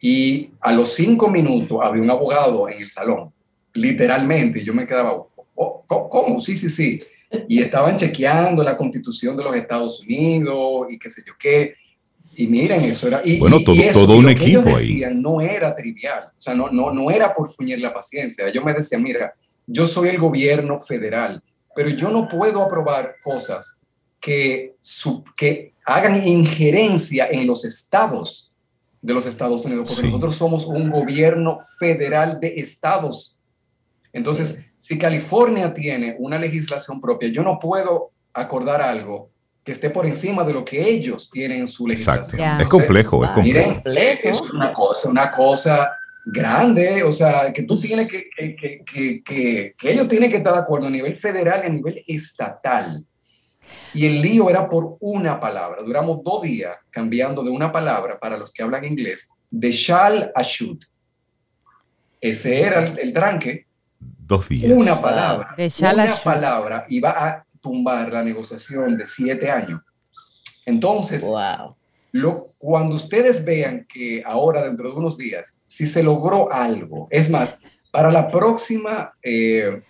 [0.00, 3.32] Y a los cinco minutos había un abogado en el salón,
[3.74, 6.40] literalmente, y yo me quedaba, oh, ¿cómo?
[6.40, 7.02] Sí, sí, sí.
[7.48, 11.76] Y estaban chequeando la constitución de los Estados Unidos y qué sé yo qué.
[12.34, 13.20] Y miren, eso era.
[13.24, 14.86] Y, bueno, todo, y eso, todo un lo equipo que ellos ahí.
[14.86, 16.24] decían no era trivial.
[16.36, 18.48] O sea, no, no, no era por fuñir la paciencia.
[18.48, 19.34] Ellos me decían, mira,
[19.66, 21.42] yo soy el gobierno federal,
[21.74, 23.80] pero yo no puedo aprobar cosas
[24.20, 28.52] que, sub, que hagan injerencia en los estados
[29.02, 30.06] de los Estados Unidos, porque sí.
[30.06, 33.36] nosotros somos un gobierno federal de estados.
[34.12, 39.31] Entonces, si California tiene una legislación propia, yo no puedo acordar algo
[39.64, 42.40] que esté por encima de lo que ellos tienen en su legislación.
[42.40, 43.82] Entonces, es complejo, es complejo.
[43.84, 45.92] Miren, es una cosa, una cosa
[46.24, 50.52] grande, o sea, que tú tienes que, que, que, que, que ellos tienen que estar
[50.52, 53.04] de acuerdo a nivel federal y a nivel estatal.
[53.94, 55.82] Y el lío era por una palabra.
[55.84, 60.42] Duramos dos días cambiando de una palabra para los que hablan inglés, de shall a
[60.42, 60.80] should.
[62.20, 63.66] Ese era el, el tranque.
[64.00, 64.72] Dos días.
[64.72, 65.54] Una palabra.
[65.56, 66.22] De shall una a should.
[66.24, 69.80] palabra iba a tumbar la negociación de siete años.
[70.66, 71.74] Entonces, wow.
[72.12, 77.30] lo, cuando ustedes vean que ahora, dentro de unos días, si se logró algo, es
[77.30, 77.60] más,
[77.90, 79.82] para la próxima, eh,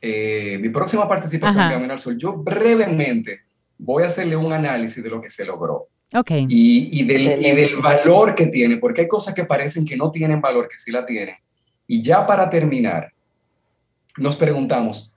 [0.00, 3.40] eh, mi próxima participación en Camino al Sol, yo brevemente
[3.78, 5.88] voy a hacerle un análisis de lo que se logró.
[6.12, 6.46] Okay.
[6.48, 10.10] Y, y, del, y del valor que tiene, porque hay cosas que parecen que no
[10.10, 11.34] tienen valor, que sí la tienen.
[11.86, 13.12] Y ya para terminar,
[14.16, 15.12] nos preguntamos,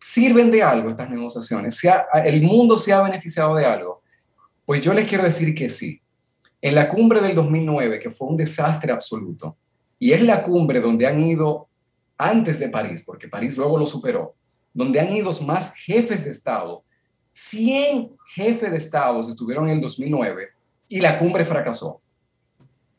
[0.00, 1.76] ¿sirven de algo estas negociaciones?
[1.76, 1.92] ¿Se
[2.24, 4.02] ¿El mundo se ha beneficiado de algo?
[4.64, 6.00] Pues yo les quiero decir que sí.
[6.60, 9.56] En la cumbre del 2009, que fue un desastre absoluto,
[9.98, 11.68] y es la cumbre donde han ido
[12.16, 14.34] antes de París, porque París luego lo superó,
[14.74, 16.84] donde han ido más jefes de Estado.
[17.30, 20.48] 100 jefes de Estado estuvieron en el 2009
[20.88, 22.00] y la cumbre fracasó.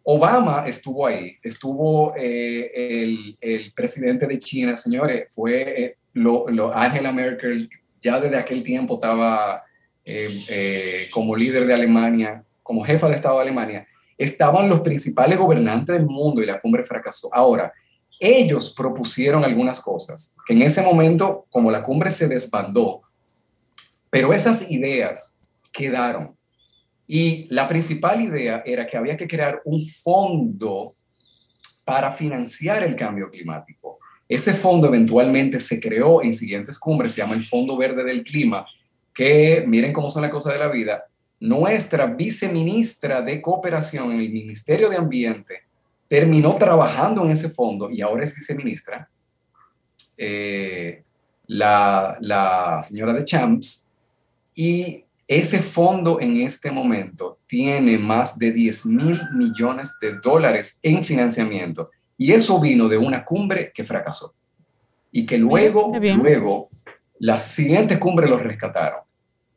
[0.04, 7.70] Obama estuvo ahí, estuvo eh, el, presidente de China, señores, fue eh, lo, Angela Merkel,
[8.02, 9.62] ya desde aquel tiempo estaba
[10.06, 13.88] eh, como líder de Alemania, como jefa de Estado de Alemania,
[14.18, 17.34] estaban los principales gobernantes del mundo y la cumbre fracasó.
[17.34, 17.72] Ahora,
[18.20, 23.02] ellos propusieron algunas cosas, que en ese momento, como la cumbre se desbandó,
[24.10, 25.42] pero esas ideas
[25.72, 26.38] quedaron.
[27.08, 30.96] Y la principal idea era que había que crear un fondo
[31.86, 33.99] para financiar el cambio climático.
[34.30, 38.66] Ese fondo eventualmente se creó en siguientes cumbres, se llama el Fondo Verde del Clima,
[39.14, 41.06] que miren cómo son las cosas de la vida.
[41.40, 45.64] Nuestra viceministra de Cooperación en el Ministerio de Ambiente
[46.08, 49.10] terminó trabajando en ese fondo y ahora es viceministra.
[50.16, 51.04] Eh,
[51.48, 53.90] la, la señora de Champs,
[54.54, 61.06] y ese fondo en este momento tiene más de 10 mil millones de dólares en
[61.06, 61.90] financiamiento.
[62.20, 64.36] Y eso vino de una cumbre que fracasó.
[65.10, 66.70] Y que luego, luego,
[67.18, 69.00] las siguientes cumbres los rescataron.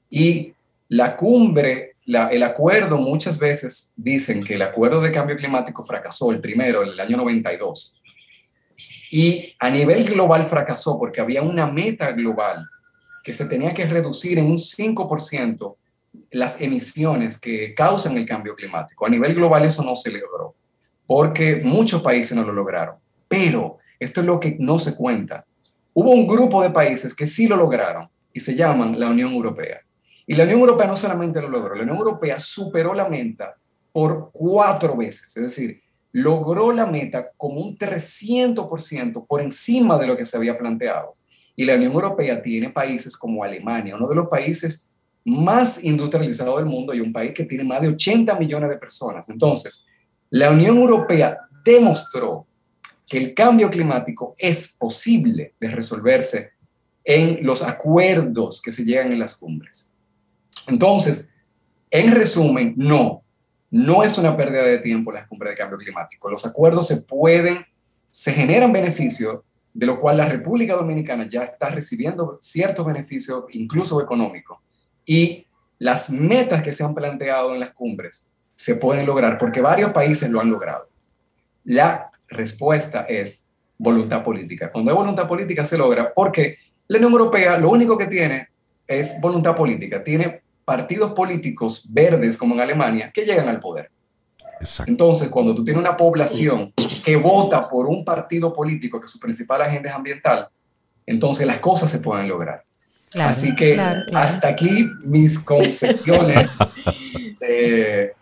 [0.09, 0.55] Y
[0.89, 6.41] la cumbre, el acuerdo, muchas veces dicen que el acuerdo de cambio climático fracasó, el
[6.41, 8.01] primero, en el año 92.
[9.11, 12.65] Y a nivel global fracasó porque había una meta global
[13.25, 15.75] que se tenía que reducir en un 5%
[16.31, 19.05] las emisiones que causan el cambio climático.
[19.05, 20.55] A nivel global eso no se logró,
[21.15, 22.95] porque muchos países no lo lograron.
[23.29, 25.45] Pero esto es lo que no se cuenta.
[25.93, 29.83] Hubo un grupo de países que sí lo lograron y se llaman la Unión Europea.
[30.27, 33.53] Y la Unión Europea no solamente lo logró, la Unión Europea superó la meta
[33.93, 35.83] por cuatro veces, es decir,
[36.13, 41.17] logró la meta como un 300% por encima de lo que se había planteado.
[41.55, 44.91] Y la Unión Europea tiene países como Alemania, uno de los países
[45.27, 49.29] más industrializados del mundo y un país que tiene más de 80 millones de personas.
[49.29, 49.87] Entonces,
[50.33, 52.47] la Unión Europea demostró
[53.07, 56.53] que el cambio climático es posible de resolverse
[57.05, 59.93] en los acuerdos que se llegan en las cumbres.
[60.69, 61.31] Entonces,
[61.91, 63.23] en resumen, no,
[63.71, 66.31] no es una pérdida de tiempo las cumbres de cambio climático.
[66.31, 67.67] Los acuerdos se pueden,
[68.09, 69.41] se generan beneficios
[69.75, 74.61] de lo cual la República Dominicana ya está recibiendo ciertos beneficios, incluso económicos.
[75.05, 75.47] Y
[75.79, 78.32] las metas que se han planteado en las cumbres
[78.63, 80.89] se pueden lograr porque varios países lo han logrado.
[81.65, 84.71] La respuesta es voluntad política.
[84.71, 88.51] Cuando hay voluntad política se logra porque la Unión Europea lo único que tiene
[88.87, 90.05] es voluntad política.
[90.05, 93.91] Tiene partidos políticos verdes como en Alemania que llegan al poder.
[94.87, 96.73] Entonces, cuando tú tienes una población
[97.05, 100.47] que vota por un partido político que su principal agenda es ambiental,
[101.05, 102.63] entonces las cosas se pueden lograr.
[103.19, 103.77] Así que
[104.15, 106.49] hasta aquí mis confesiones.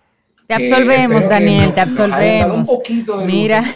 [0.50, 2.68] te absolvemos, Daniel, te absolvemos.
[3.26, 3.64] Mira.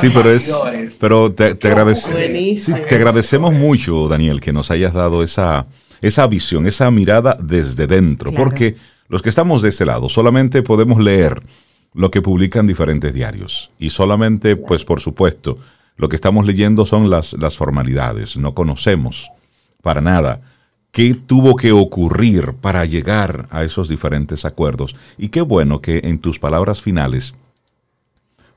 [0.00, 0.52] Sí, pero es,
[1.00, 5.66] pero te, te, te agradecemos mucho, Daniel, que nos hayas dado esa,
[6.02, 8.76] esa visión, esa mirada desde dentro, porque
[9.08, 11.42] los que estamos de ese lado solamente podemos leer
[11.94, 13.70] lo que publican diferentes diarios.
[13.78, 15.58] Y solamente, pues por supuesto,
[15.96, 18.36] lo que estamos leyendo son las, las formalidades.
[18.36, 19.30] No conocemos
[19.82, 20.42] para nada
[20.96, 24.96] qué tuvo que ocurrir para llegar a esos diferentes acuerdos.
[25.18, 27.34] Y qué bueno que en tus palabras finales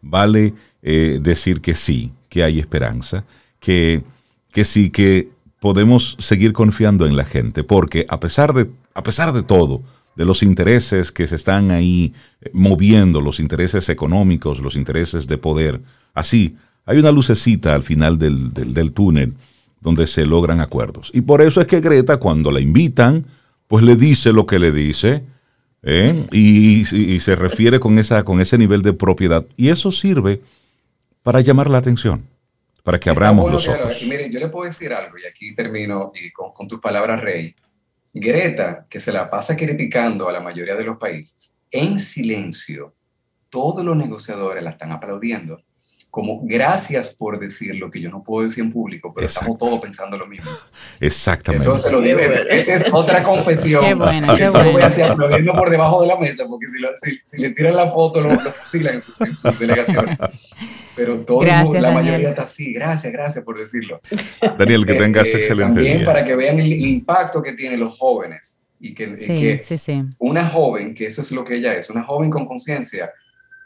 [0.01, 3.25] vale eh, decir que sí, que hay esperanza,
[3.59, 4.05] que,
[4.53, 5.27] que sí, que
[5.59, 9.83] podemos seguir confiando en la gente, porque a pesar de, a pesar de todo,
[10.15, 15.37] de los intereses que se están ahí eh, moviendo, los intereses económicos, los intereses de
[15.37, 15.81] poder.
[16.13, 19.33] Así, hay una lucecita al final del, túnel
[19.81, 21.11] donde se logran acuerdos.
[21.13, 23.25] Y por eso es que Greta, cuando la invitan,
[23.67, 25.23] pues le dice lo que le dice
[25.83, 26.25] ¿eh?
[26.31, 26.85] y,
[27.19, 29.45] se refiere con, esa, con ese nivel de propiedad.
[29.55, 30.41] Y eso sirve
[31.23, 32.25] para llamar la atención,
[32.83, 34.01] para que abramos los ojos.
[34.07, 37.55] Miren, yo le puedo decir algo, y aquí termino y con, con tus palabras, Rey.
[38.11, 42.95] Greta, que se la pasa criticando a la mayoría de los países, en silencio,
[43.49, 45.61] todos los negociadores la están aplaudiendo
[46.09, 49.79] como gracias por decir lo que yo no puedo decir en público, pero estamos todos
[49.79, 50.49] pensando lo mismo.
[50.99, 51.63] Exactamente.
[51.63, 52.19] Eso se lo digo.
[52.19, 53.85] Esta es otra confesión.
[53.85, 54.71] Qué buena, qué buena.
[54.71, 57.91] voy a hacer aplaudiendo por debajo de la mesa, porque si, si, le tiran la
[57.91, 60.17] foto, lo, fusilan en, sus delegaciones.
[60.95, 62.73] Pero todo la mayoría está así.
[62.73, 64.01] Gracias, gracias por decirlo.
[64.57, 68.61] Daniel, que tengas eh, excelente También para que vean el, impacto que tienen los jóvenes.
[68.79, 69.59] y que,
[70.17, 73.11] una joven, que eso es lo que ella es, una joven con conciencia,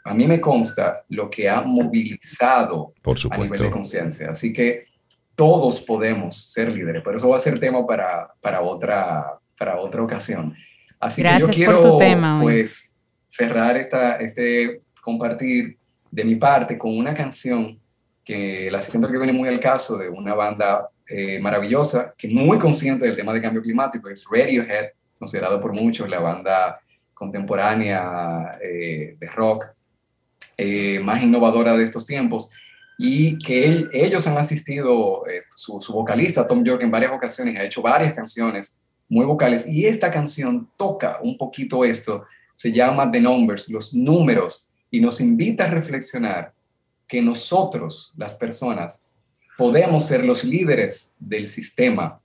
[0.04, 4.30] a mí me consta lo que ha movilizado Por a nivel de conciencia.
[4.30, 4.84] Así que
[5.34, 10.02] todos podemos ser líderes, pero eso va a ser tema para, para, otra, para otra
[10.02, 10.54] ocasión.
[11.00, 11.98] Así que yo quiero
[12.42, 12.94] pues,
[13.30, 15.78] cerrar esta, este compartir
[16.10, 17.80] de mi parte con una canción
[18.22, 22.58] que la siento que viene muy al caso de una banda eh, maravillosa, que muy
[22.58, 26.80] consciente del tema de cambio climático, es Radiohead, considerado por muchos la banda
[27.12, 29.66] contemporánea eh, de rock
[30.56, 32.50] eh, más innovadora de estos tiempos,
[32.96, 35.22] y que ellos han asistido,
[35.54, 39.86] su, su, vocalista Tom York en varias ocasiones ha hecho varias canciones muy vocales, y
[39.86, 42.24] esta canción toca un poquito esto,
[42.54, 46.54] se llama The Numbers, los números, y nos invita a reflexionar
[47.06, 49.08] que nosotros, las personas,
[49.56, 52.20] podemos ser los líderes del sistema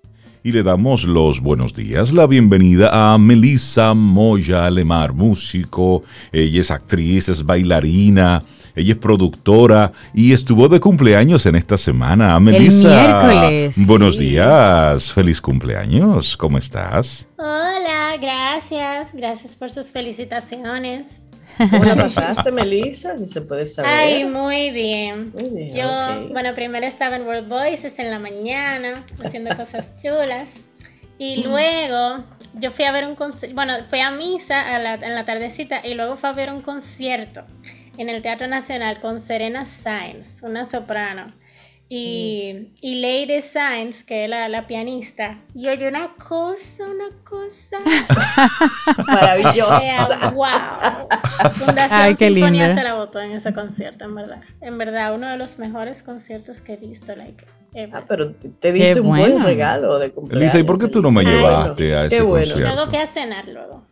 [0.43, 6.03] Y le damos los buenos días, la bienvenida a Melissa Moya Alemar, músico.
[6.33, 8.43] Ella es actriz, es bailarina,
[8.75, 12.37] ella es productora y estuvo de cumpleaños en esta semana.
[12.41, 12.89] Melissa.
[12.89, 13.87] miércoles.
[13.87, 16.35] Buenos días, feliz cumpleaños.
[16.35, 17.29] ¿Cómo estás?
[17.37, 19.13] Hola, gracias.
[19.13, 21.20] Gracias por sus felicitaciones.
[21.57, 23.17] ¿Cómo la pasaste, Melissa?
[23.17, 23.91] Si se puede saber.
[23.91, 25.33] Ay, muy bien.
[25.73, 30.49] Yo, bueno, primero estaba en World Voices en la mañana, haciendo cosas chulas.
[31.17, 32.23] Y luego
[32.55, 36.17] yo fui a ver un concierto, bueno, fui a misa en la tardecita y luego
[36.17, 37.43] fui a ver un concierto
[37.97, 41.31] en el Teatro Nacional con Serena Sainz, una soprano
[41.93, 47.79] y, y Lady Sainz, que es la, la, pianista, y oye una cosa, una cosa
[49.07, 50.29] maravillosa.
[50.31, 51.51] wow.
[51.55, 54.41] Fundación Ay, qué Sinfonía se la votó en ese concierto, en verdad.
[54.61, 57.45] En verdad, uno de los mejores conciertos que he visto, like,
[57.93, 60.43] Ah, pero te diste un buen regalo de cumpleaños.
[60.43, 62.45] Elisa, ¿y por qué tú no me llevaste a ese qué bueno.
[62.45, 62.73] concierto?
[62.75, 63.83] Luego fui a cenar luego.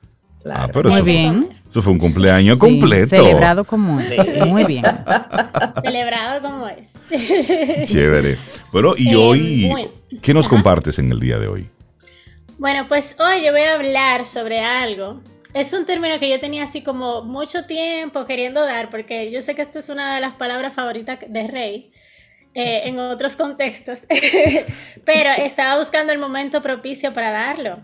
[0.41, 0.61] Claro.
[0.63, 1.49] Ah, pero Muy bien.
[1.69, 3.07] Eso fue un cumpleaños completo.
[3.07, 4.47] Celebrado como es.
[4.47, 4.83] Muy bien.
[5.83, 6.88] Celebrado como es.
[7.86, 8.38] Chévere.
[8.72, 9.89] Bueno, y eh, hoy,
[10.22, 11.70] ¿qué nos compartes en el día de hoy?
[12.57, 15.22] Bueno, pues hoy yo voy a hablar sobre algo.
[15.53, 19.55] Es un término que yo tenía así como mucho tiempo queriendo dar, porque yo sé
[19.55, 21.91] que esta es una de las palabras favoritas de Rey.
[22.55, 23.99] Eh, en otros contextos,
[25.05, 27.77] pero estaba buscando el momento propicio para darlo.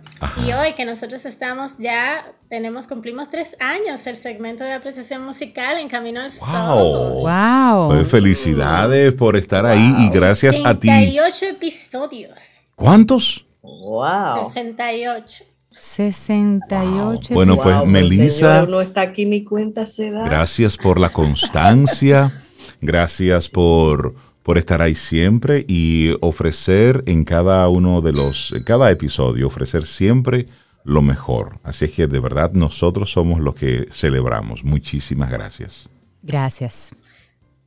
[0.43, 5.77] Y hoy que nosotros estamos ya, tenemos, cumplimos tres años el segmento de apreciación musical
[5.77, 6.47] en Camino al Sol.
[6.47, 7.89] ¡Wow!
[7.89, 10.87] Pues felicidades por estar ahí y gracias a ti.
[10.87, 12.65] 68 episodios.
[12.75, 13.45] ¿Cuántos?
[13.61, 14.47] ¡Wow!
[14.51, 15.43] 68.
[15.79, 17.33] 68.
[17.35, 18.65] Bueno, pues Melissa.
[18.65, 20.25] No está aquí ni cuenta se da.
[20.25, 22.41] Gracias por la constancia.
[22.81, 24.15] gracias por
[24.45, 30.45] por estar ahí siempre y ofrecer en cada uno de los, cada episodio, ofrecer siempre
[30.83, 31.57] lo mejor.
[31.63, 34.63] Así es que de verdad nosotros somos los que celebramos.
[34.63, 35.89] Muchísimas gracias.
[36.21, 36.91] Gracias.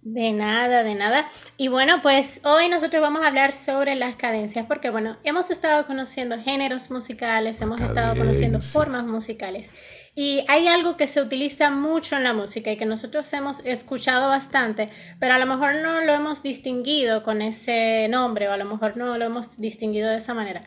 [0.03, 1.29] De nada, de nada.
[1.57, 5.87] Y bueno, pues hoy nosotros vamos a hablar sobre las cadencias, porque bueno, hemos estado
[5.87, 9.73] conociendo géneros musicales, hemos estado conociendo formas musicales.
[10.15, 14.29] Y hay algo que se utiliza mucho en la música y que nosotros hemos escuchado
[14.29, 14.89] bastante,
[15.19, 18.97] pero a lo mejor no lo hemos distinguido con ese nombre o a lo mejor
[18.97, 20.65] no lo hemos distinguido de esa manera.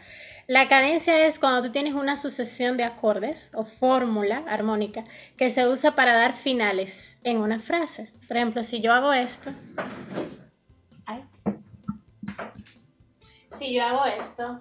[0.52, 5.06] La cadencia es cuando tú tienes una sucesión de acordes o fórmula armónica
[5.38, 8.12] que se usa para dar finales en una frase.
[8.28, 9.54] Por ejemplo, si yo hago esto.
[13.58, 14.60] Si yo hago esto.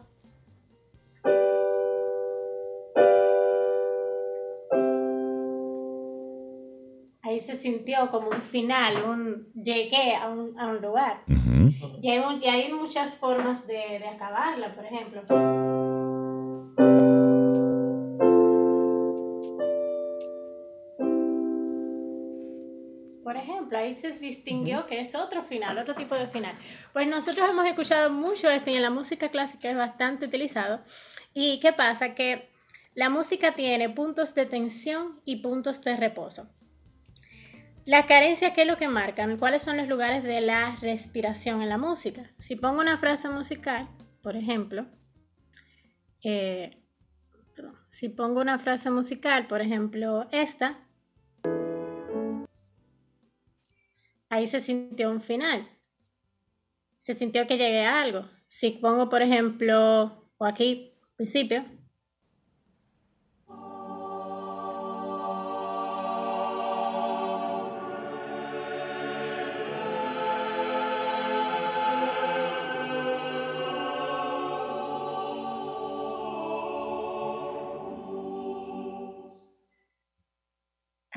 [7.30, 11.22] Ahí se sintió como un final, un llegué a un, a un lugar.
[12.02, 15.22] y, hay, y, hay, muchas formas de, de acabarla, por ejemplo.
[23.22, 26.56] Por ejemplo, ahí se distinguió que es otro final, otro tipo de final.
[26.92, 30.80] Pues nosotros hemos escuchado mucho esto y en la música clásica es bastante utilizado.
[31.32, 32.16] ¿Y qué pasa?
[32.16, 32.48] Que
[32.94, 36.48] la música tiene puntos de tensión y puntos de reposo.
[37.90, 39.36] Las carencias, ¿qué es lo que marcan?
[39.36, 42.30] ¿Cuáles son los lugares de la respiración en la música?
[42.38, 43.88] Si pongo una frase musical,
[44.22, 44.86] por ejemplo,
[46.22, 46.84] eh,
[47.88, 50.78] si pongo una frase musical, por ejemplo, esta,
[54.28, 55.68] ahí se sintió un final.
[57.00, 58.30] Se sintió que llegué a algo.
[58.46, 61.64] Si pongo, por ejemplo, o aquí, principio,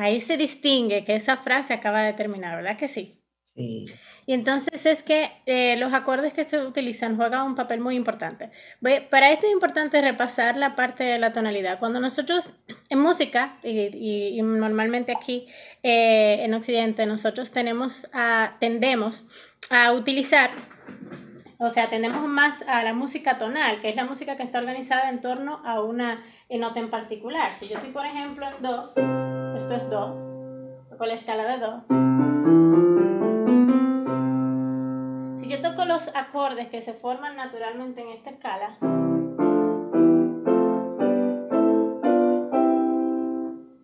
[0.03, 3.19] ahí se distingue que esa frase acaba de terminar, ¿verdad que sí?
[3.55, 3.85] Sí.
[4.25, 8.51] Y entonces es que eh, los acordes que se utilizan juegan un papel muy importante.
[9.09, 11.77] Para esto es importante repasar la parte de la tonalidad.
[11.79, 12.49] Cuando nosotros
[12.89, 15.47] en música, y, normalmente aquí
[15.83, 19.27] eh, en Occidente, nosotros tenemos a, tendemos
[19.69, 20.51] a utilizar,
[21.57, 25.09] o sea, tendemos más a la música tonal, que es la música que está organizada
[25.09, 27.55] en torno a una nota en particular.
[27.59, 30.15] Si yo estoy, por ejemplo, en Do, esto es Do,
[30.89, 31.83] toco la escala de Do.
[35.37, 38.77] Si yo toco los acordes que se forman naturalmente en esta escala,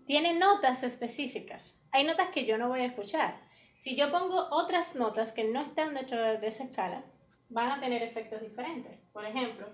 [0.05, 1.75] tiene notas específicas.
[1.91, 3.35] Hay notas que yo no voy a escuchar.
[3.75, 7.03] Si yo pongo otras notas que no están dentro de esa escala,
[7.49, 8.99] van a tener efectos diferentes.
[9.13, 9.67] Por ejemplo,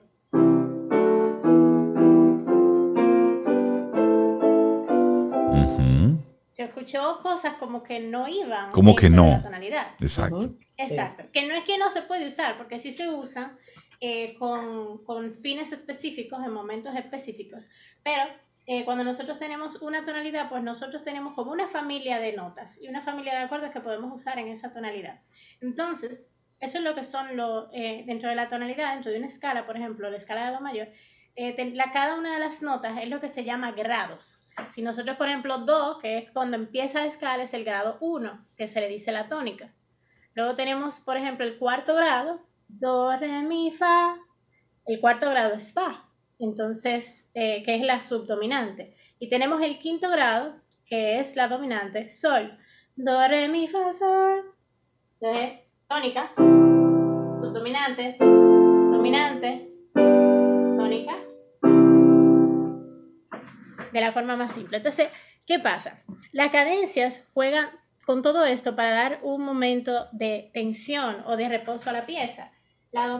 [6.55, 8.71] se escuchó cosas como que no iban.
[8.71, 9.27] Como que no.
[9.27, 9.87] La tonalidad.
[9.99, 10.55] Exacto.
[10.77, 11.25] Exacto.
[11.33, 13.57] Que no es que no se puede usar, porque sí se usa
[13.99, 17.67] eh, con, con, fines específicos, en momentos específicos.
[18.03, 18.23] Pero
[18.67, 22.87] eh, cuando nosotros tenemos una tonalidad, pues nosotros tenemos como una familia de notas y
[22.87, 25.19] una familia de acordes que podemos usar en esa tonalidad.
[25.59, 26.25] Entonces,
[26.61, 29.65] eso es lo que son lo, eh, dentro de la tonalidad, dentro de una escala,
[29.65, 30.87] por ejemplo, la escala de Do mayor,
[31.35, 34.39] la, cada una de las notas es lo que se llama grados.
[34.69, 38.45] Si nosotros, por ejemplo, Do, que es cuando empieza la escala, es el grado 1,
[38.57, 39.73] que se le dice la tónica.
[40.33, 44.17] Luego tenemos, por ejemplo, el cuarto grado, Do, Re, Mi, Fa.
[44.85, 46.05] El cuarto grado es Fa,
[46.39, 48.95] entonces, eh, que es la subdominante.
[49.19, 50.55] Y tenemos el quinto grado,
[50.85, 52.57] que es la dominante, Sol.
[52.95, 54.43] Do, Re, Mi, Fa, Sol.
[55.19, 56.33] Entonces, tónica,
[57.33, 61.24] subdominante, dominante, tónica,
[63.95, 64.77] de la forma más simple.
[64.77, 65.07] Entonces,
[65.45, 66.03] ¿qué pasa?
[66.33, 67.69] Las cadencias juegan
[68.05, 72.51] con todo esto para dar un momento de tensión o de reposo a la pieza.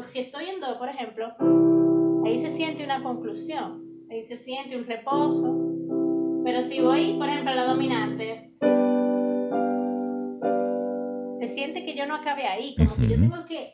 [0.06, 1.34] si estoy en Do, por ejemplo,
[2.26, 5.56] ahí se siente una conclusión, ahí se siente un reposo.
[6.44, 8.52] Pero si voy, por ejemplo, a la dominante,
[11.40, 13.72] se siente que yo no acabe ahí, como que yo tengo que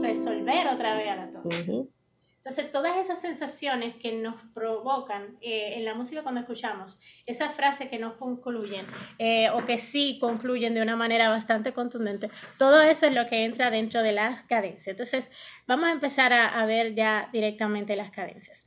[0.00, 1.99] resolver otra vez a la tónica.
[2.42, 7.90] Entonces, todas esas sensaciones que nos provocan eh, en la música cuando escuchamos, esas frases
[7.90, 8.86] que no concluyen
[9.18, 13.44] eh, o que sí concluyen de una manera bastante contundente, todo eso es lo que
[13.44, 14.88] entra dentro de las cadencias.
[14.88, 15.30] Entonces,
[15.66, 18.66] vamos a empezar a, ver ya directamente las cadencias.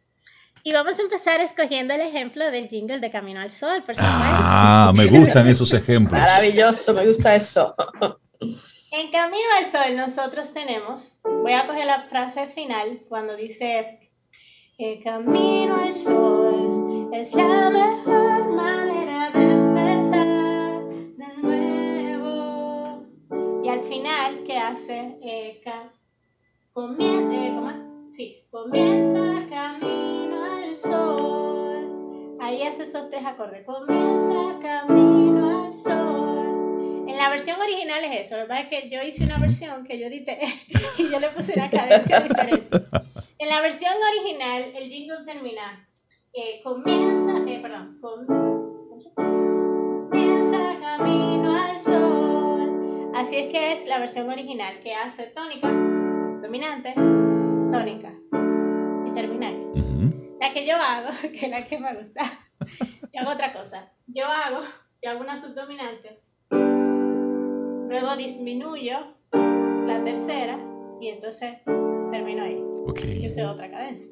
[0.63, 3.83] Y vamos a empezar escogiendo el ejemplo del jingle de Camino al Sol.
[3.97, 6.19] Ah, me gustan esos ejemplos.
[6.19, 7.75] Maravilloso, me gusta eso.
[8.95, 14.11] En Camino al Sol nosotros tenemos, voy a coger la frase final cuando dice,
[14.77, 20.83] el camino al sol es la mejor manera de empezar
[21.17, 23.07] de nuevo.
[23.63, 25.17] Y al final, ¿qué hace?
[25.23, 25.63] Eh,
[26.71, 28.09] comienza, eh, ¿cómo?
[28.11, 32.37] Sí, comienza camino al sol.
[32.39, 33.65] Ahí hace esos tres acordes.
[33.65, 36.52] Comienza camino al sol.
[37.23, 39.97] La versión original es eso, lo que pasa es que yo hice una versión que
[39.97, 40.39] yo edité
[40.97, 42.85] y yo le puse una cadencia diferente.
[43.39, 45.87] En la versión original, el jingle termina,
[46.33, 47.97] eh, comienza, eh, perdón,
[50.11, 53.11] comienza camino al sol.
[53.15, 58.13] Así es que es la versión original, que hace tónica, dominante, tónica
[59.07, 59.71] y terminal.
[60.41, 62.49] La que yo hago, que es la que me gusta,
[63.13, 63.93] yo hago otra cosa.
[64.07, 64.59] Yo hago,
[65.01, 66.21] yo hago una subdominante
[67.93, 68.95] Luego disminuyo
[69.31, 70.57] la tercera
[70.99, 71.57] y entonces
[72.11, 72.59] termino ahí.
[72.87, 73.01] Ok.
[73.05, 74.09] Y es otra cadencia.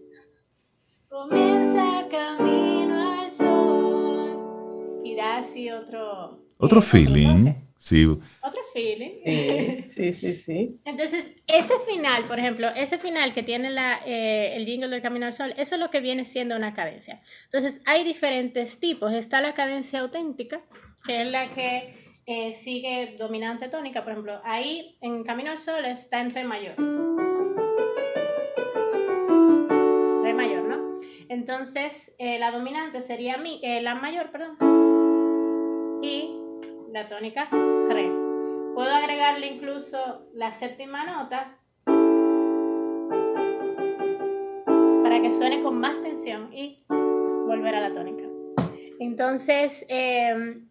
[1.09, 6.45] Comienza camino al sol y da así otro...
[6.57, 7.55] Otro feeling.
[7.79, 8.05] sí.
[8.05, 9.84] Otro feeling.
[9.88, 14.67] Sí, sí, sí, Entonces, ese final, por ejemplo, ese final que tiene la, eh, el
[14.67, 17.19] jingle del Camino al Sol, eso es lo que viene siendo una cadencia.
[17.45, 19.11] Entonces, hay diferentes tipos.
[19.11, 20.61] Está la cadencia auténtica,
[21.03, 25.86] que es la que eh, sigue dominante tónica, por ejemplo, ahí en Camino al Sol
[25.86, 26.76] está en Re mayor.
[30.24, 30.97] Re mayor, ¿no?
[31.30, 34.57] Entonces, eh, la dominante sería mi, eh, la mayor, perdón.
[36.01, 36.38] Y
[36.91, 38.11] la tónica Re.
[38.74, 41.57] Puedo agregarle incluso la séptima nota
[45.03, 48.24] para que suene con más tensión y volver a la tónica.
[48.99, 50.70] Entonces, em,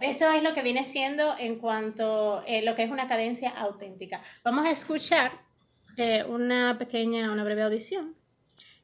[0.00, 3.50] eso es lo que viene siendo en cuanto a eh, lo que es una cadencia
[3.50, 4.22] auténtica.
[4.42, 5.32] Vamos a escuchar
[5.96, 8.14] eh, una pequeña, una breve audición,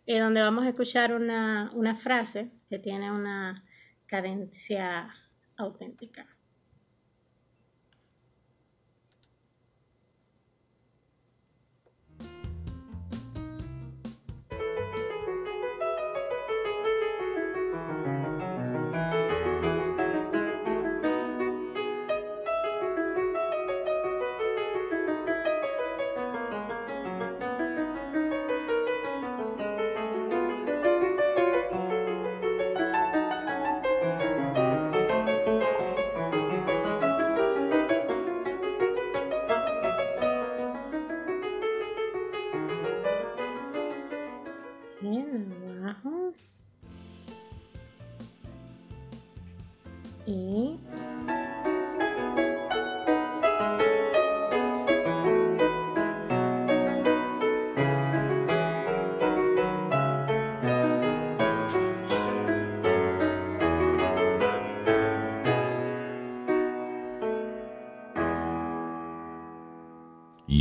[0.06, 3.64] eh, donde vamos a escuchar una, una frase que tiene una
[4.06, 5.14] cadencia
[5.56, 6.26] auténtica.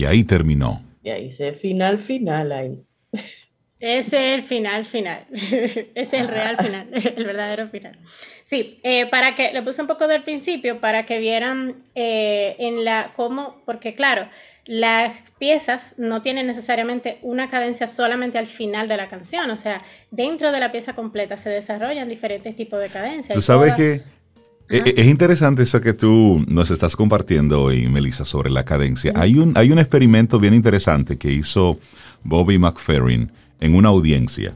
[0.10, 0.84] Ahí terminó.
[1.04, 2.84] Y ahí se final, final ahí.
[3.80, 5.26] Ese es el final, final.
[5.32, 7.98] Ese es el real final, el verdadero final.
[8.46, 12.84] Sí, eh, para que, lo puse un poco del principio, para que vieran eh, en
[12.84, 14.28] la, cómo, porque claro,
[14.66, 19.84] las piezas no tienen necesariamente una cadencia solamente al final de la canción, o sea,
[20.12, 23.36] dentro de la pieza completa se desarrollan diferentes tipos de cadencias.
[23.36, 24.04] Tú sabes que e,
[24.70, 29.12] es interesante eso que tú nos estás compartiendo hoy, Melissa, sobre la cadencia.
[29.16, 31.80] Hay un, hay un experimento bien interesante que hizo
[32.24, 34.56] Bobby McFerrin en una audiencia.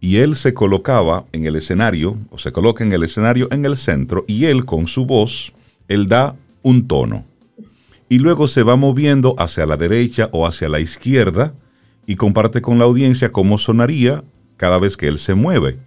[0.00, 3.76] Y él se colocaba en el escenario, o se coloca en el escenario en el
[3.76, 5.52] centro, y él con su voz,
[5.88, 7.24] él da un tono.
[8.08, 11.52] Y luego se va moviendo hacia la derecha o hacia la izquierda
[12.06, 14.24] y comparte con la audiencia cómo sonaría
[14.56, 15.78] cada vez que él se mueve.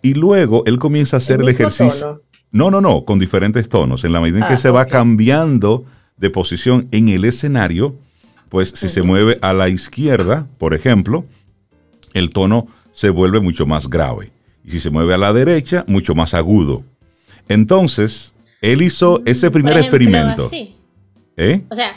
[0.00, 2.22] Y luego él comienza a hacer el, ejercicio.
[2.50, 4.04] No, no, no, con diferentes tonos.
[4.04, 5.84] En la medida en que ah, se va cambiando
[6.16, 7.96] de posición en el escenario,
[8.48, 11.26] pues si se mueve a la izquierda, por ejemplo,
[12.14, 14.32] el tono se vuelve mucho más grave.
[14.64, 16.82] Y si se mueve a la derecha, mucho más agudo.
[17.48, 20.50] Entonces, él hizo ese primer experimento.
[21.36, 21.64] ¿Eh?
[21.68, 21.96] O sea.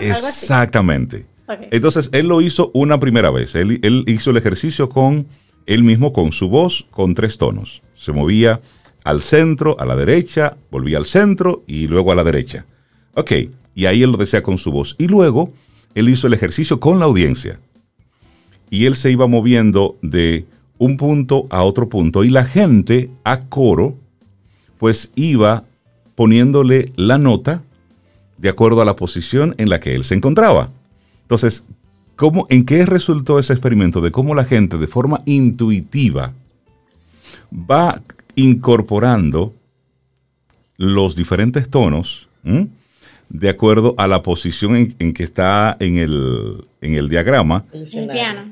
[0.00, 1.26] Exactamente.
[1.70, 3.54] Entonces, él lo hizo una primera vez.
[3.54, 5.26] él hizo el ejercicio con
[5.66, 7.82] él mismo con su voz con tres tonos.
[7.96, 8.60] Se movía
[9.04, 12.66] al centro, a la derecha, volvía al centro y luego a la derecha.
[13.14, 13.32] Ok,
[13.74, 14.96] y ahí él lo decía con su voz.
[14.98, 15.52] Y luego
[15.94, 17.60] él hizo el ejercicio con la audiencia.
[18.70, 20.46] Y él se iba moviendo de
[20.78, 23.96] un punto a otro punto y la gente a coro
[24.78, 25.64] pues iba
[26.14, 27.62] poniéndole la nota
[28.38, 30.70] de acuerdo a la posición en la que él se encontraba.
[31.22, 31.64] Entonces,
[32.16, 36.32] ¿Cómo, ¿En qué resultó ese experimento de cómo la gente de forma intuitiva
[37.52, 38.00] va
[38.36, 39.52] incorporando
[40.76, 42.28] los diferentes tonos
[43.28, 47.64] de acuerdo a la posición en, que está en el, en el diagrama?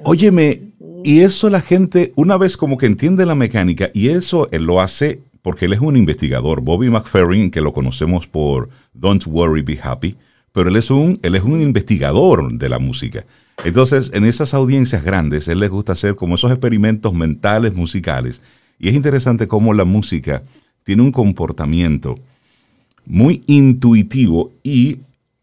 [0.05, 0.63] Óyeme,
[1.05, 4.81] y eso la gente, una vez como que entiende la mecánica, y eso él lo
[4.81, 9.79] hace porque él es un investigador, Bobby McFerrin, que lo conocemos por Don't Worry, Be
[9.83, 10.17] Happy,
[10.53, 13.25] pero él es un, él es un investigador de la música.
[13.65, 18.43] Entonces, en esas audiencias grandes, él les gusta hacer como esos experimentos mentales musicales.
[18.79, 20.43] Y es interesante cómo la música
[20.83, 22.19] tiene un comportamiento
[23.07, 24.99] muy intuitivo y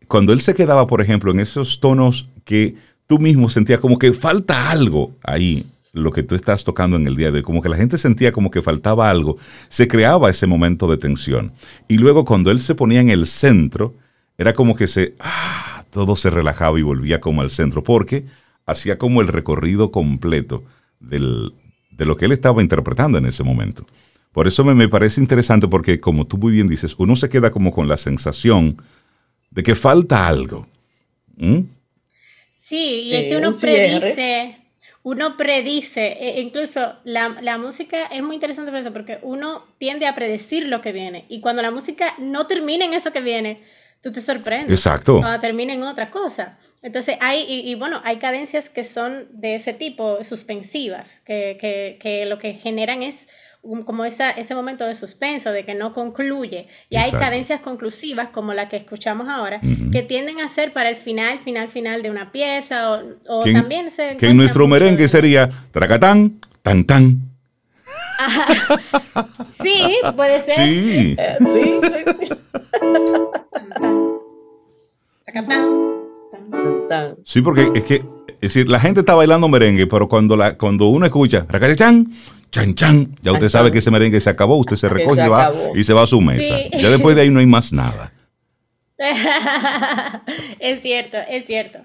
[0.07, 2.75] cuando él se quedaba, por ejemplo, en esos tonos que
[3.07, 7.15] tú mismo sentías como que falta algo ahí, lo que tú estás tocando en el
[7.15, 9.37] día de hoy, como que la gente sentía como que faltaba algo,
[9.69, 11.53] se creaba ese momento de tensión.
[11.87, 13.93] Y luego cuando él se ponía en el centro,
[14.37, 15.15] era como que se...
[15.19, 18.25] Ah, todo se relajaba y volvía como al centro, porque
[18.65, 20.63] hacía como el recorrido completo
[20.99, 23.85] de lo que él estaba interpretando en ese momento.
[24.31, 27.71] Por eso me, parece interesante porque, como tú muy bien dices, uno se queda como
[27.71, 28.77] con la sensación
[29.49, 30.67] de que falta algo.
[32.59, 34.57] Sí, y es que uno predice,
[35.01, 40.05] uno predice, e incluso la, la, música es muy interesante por eso, porque uno tiende
[40.05, 41.25] a predecir lo que viene.
[41.27, 43.63] Y cuando la música no termina en eso que viene,
[44.01, 44.71] tú te sorprendes.
[44.71, 45.19] Exacto.
[45.19, 46.57] Cuando termina en otra cosa.
[46.81, 52.25] Entonces, hay, y, bueno, hay cadencias que son de ese tipo, suspensivas, que, que, que
[52.25, 53.27] lo que generan es
[53.85, 56.67] como esa, ese momento de suspenso, de que no concluye.
[56.89, 59.59] Y hay cadencias conclusivas, como la que escuchamos ahora,
[59.91, 63.91] que tienden a ser para el final, final, final de una pieza, o, o también
[63.91, 64.15] se...
[64.15, 67.28] Que en nuestro merengue sería tracatán, tan, tan.
[69.61, 70.55] Sí, puede ser.
[70.55, 72.29] Sí, sí, sí, sí.
[77.25, 77.95] Sí, porque es que,
[78.27, 81.45] es decir, la gente está bailando merengue, pero cuando, la, cuando uno escucha,
[81.75, 82.07] chan,
[82.51, 85.21] chan, chan, ya usted sabe que ese merengue se acabó, usted se recoge
[85.75, 86.57] y, se va a su mesa.
[86.71, 88.13] Ya después de ahí no hay más nada.
[90.59, 91.79] es cierto, es cierto.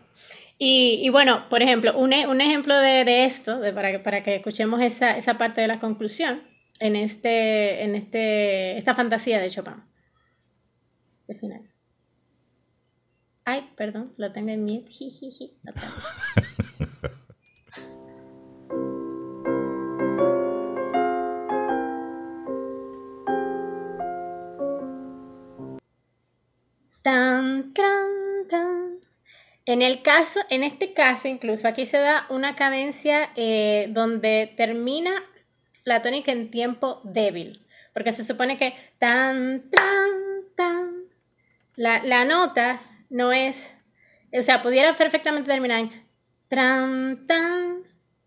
[0.57, 5.19] Y, bueno, por ejemplo, un, un ejemplo de, esto, de, para, para que escuchemos esa,
[5.19, 6.43] esa parte de la conclusión,
[6.81, 9.83] en, este, en este, esta fantasía de Chopin.
[11.27, 11.71] De final.
[13.45, 14.91] Ay, perdón, lo tengo en mute.
[14.91, 15.59] Jijiji,
[27.03, 28.94] Tan, tan, tan.
[29.67, 35.25] En el caso, en este caso, incluso aquí se da una cadencia eh, donde termina
[35.85, 37.67] la tónica en tiempo débil.
[37.95, 40.11] Porque se supone que tan, tan,
[40.57, 41.05] tan.
[41.77, 43.71] La, la nota no es,
[44.33, 46.05] o sea, pudiera perfectamente terminar en
[46.49, 47.85] tran, tan,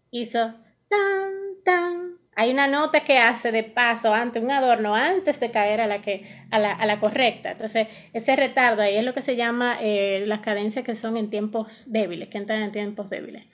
[0.09, 0.53] hizo
[0.89, 1.31] tan,
[1.63, 2.17] tan.
[2.39, 6.03] Hay una nota que hace de paso ante un adorno antes de caer a la,
[6.03, 7.53] que, a la, a la correcta.
[7.53, 11.31] Entonces, ese retardo ahí es lo que se llama eh, las cadencias que son en
[11.31, 13.47] tiempos débiles, que entran en tiempos débiles.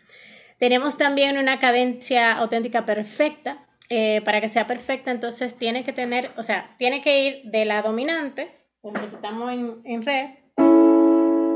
[0.59, 3.65] Tenemos también una cadencia auténtica perfecta.
[3.89, 7.65] Eh, para que sea perfecta, entonces tiene que tener, o sea, tiene que ir de
[7.65, 8.49] la dominante,
[8.81, 10.39] como si estamos en, en re,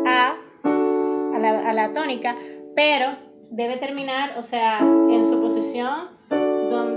[0.06, 2.36] a, la, tónica,
[2.76, 3.18] pero
[3.50, 6.17] debe terminar, o sea, en su posición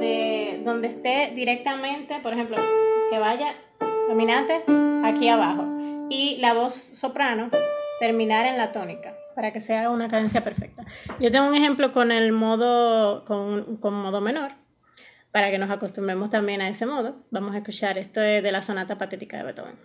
[0.01, 2.57] donde, donde esté directamente, por ejemplo,
[3.11, 3.55] que vaya
[4.09, 4.65] dominante
[5.05, 5.67] aquí abajo
[6.09, 7.51] y la voz soprano
[8.01, 10.87] terminar en la tónica para que sea una cadencia perfecta.
[11.19, 14.53] Yo tengo un ejemplo con el modo, con, con modo menor,
[15.33, 17.17] para que nos acostumbremos también a ese modo.
[17.31, 19.77] Vamos a escuchar esto de la sonata patética de Beethoven.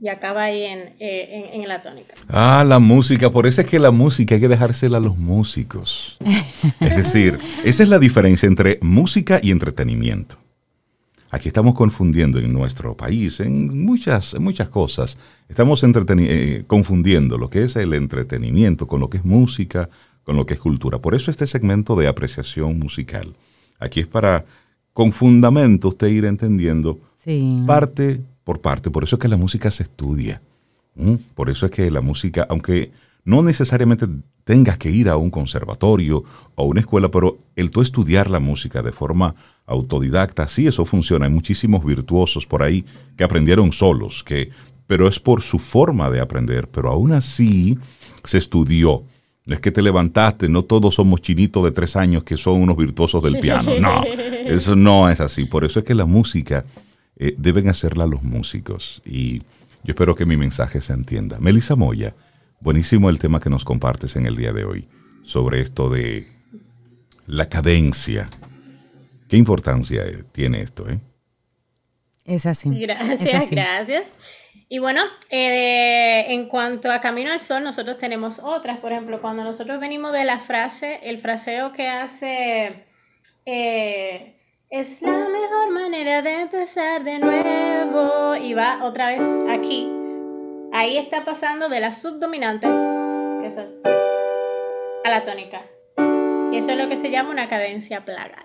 [0.00, 2.14] Y acaba ahí en, eh, en, la tónica.
[2.28, 6.18] Ah, la música, por eso es que la música hay que dejársela a los músicos.
[6.80, 10.36] es decir, esa es la diferencia entre música y entretenimiento.
[11.30, 15.18] Aquí estamos confundiendo en nuestro país, en muchas, muchas cosas,
[15.48, 19.90] estamos eh, confundiendo lo que es el entretenimiento con lo que es música,
[20.22, 21.00] con lo que es cultura.
[21.00, 23.36] Por eso este segmento de apreciación musical.
[23.78, 24.46] Aquí es para,
[24.94, 26.98] con fundamento, usted ir entendiendo
[27.66, 28.90] parte por parte.
[28.90, 30.40] Por eso es que la música se estudia.
[31.34, 32.92] Por eso es que la música, aunque
[33.22, 34.06] no necesariamente
[34.44, 36.24] tengas que ir a un conservatorio
[36.54, 39.34] o una escuela, pero el tú estudiar la música de forma
[39.66, 41.26] autodidacta, sí, eso funciona.
[41.26, 42.86] Hay muchísimos virtuosos por ahí
[43.18, 44.48] que aprendieron solos, que,
[44.86, 46.68] pero es por su forma de aprender.
[46.68, 47.76] Pero aún así
[48.24, 49.04] se estudió.
[49.44, 52.78] No es que te levantaste, no todos somos chinitos de tres años que son unos
[52.78, 53.72] virtuosos del piano.
[53.78, 54.02] No,
[54.46, 55.44] eso no es así.
[55.44, 56.64] Por eso es que la música
[57.20, 59.02] eh, deben hacerla los músicos.
[59.04, 59.40] Y
[59.82, 61.38] yo espero que mi mensaje se entienda.
[61.40, 62.14] Melissa Moya,
[62.60, 64.88] buenísimo el tema que nos compartes en el día de hoy
[65.24, 66.28] sobre esto de
[67.26, 68.30] la cadencia.
[69.28, 70.88] ¿Qué importancia tiene esto?
[70.88, 71.00] Eh?
[72.24, 72.70] Es así.
[72.70, 74.06] Gracias, gracias.
[74.68, 78.78] Y bueno, eh, en cuanto a Camino al Sol, nosotros tenemos otras.
[78.78, 82.84] Por ejemplo, cuando nosotros venimos de la frase, el fraseo que hace
[84.70, 88.36] es la mejor manera de empezar de nuevo.
[88.36, 89.90] Y va otra vez aquí.
[90.72, 92.70] Ahí está pasando de la subdominante a
[95.10, 95.62] la tónica.
[96.52, 98.44] Y eso es lo que se llama una cadencia plagal.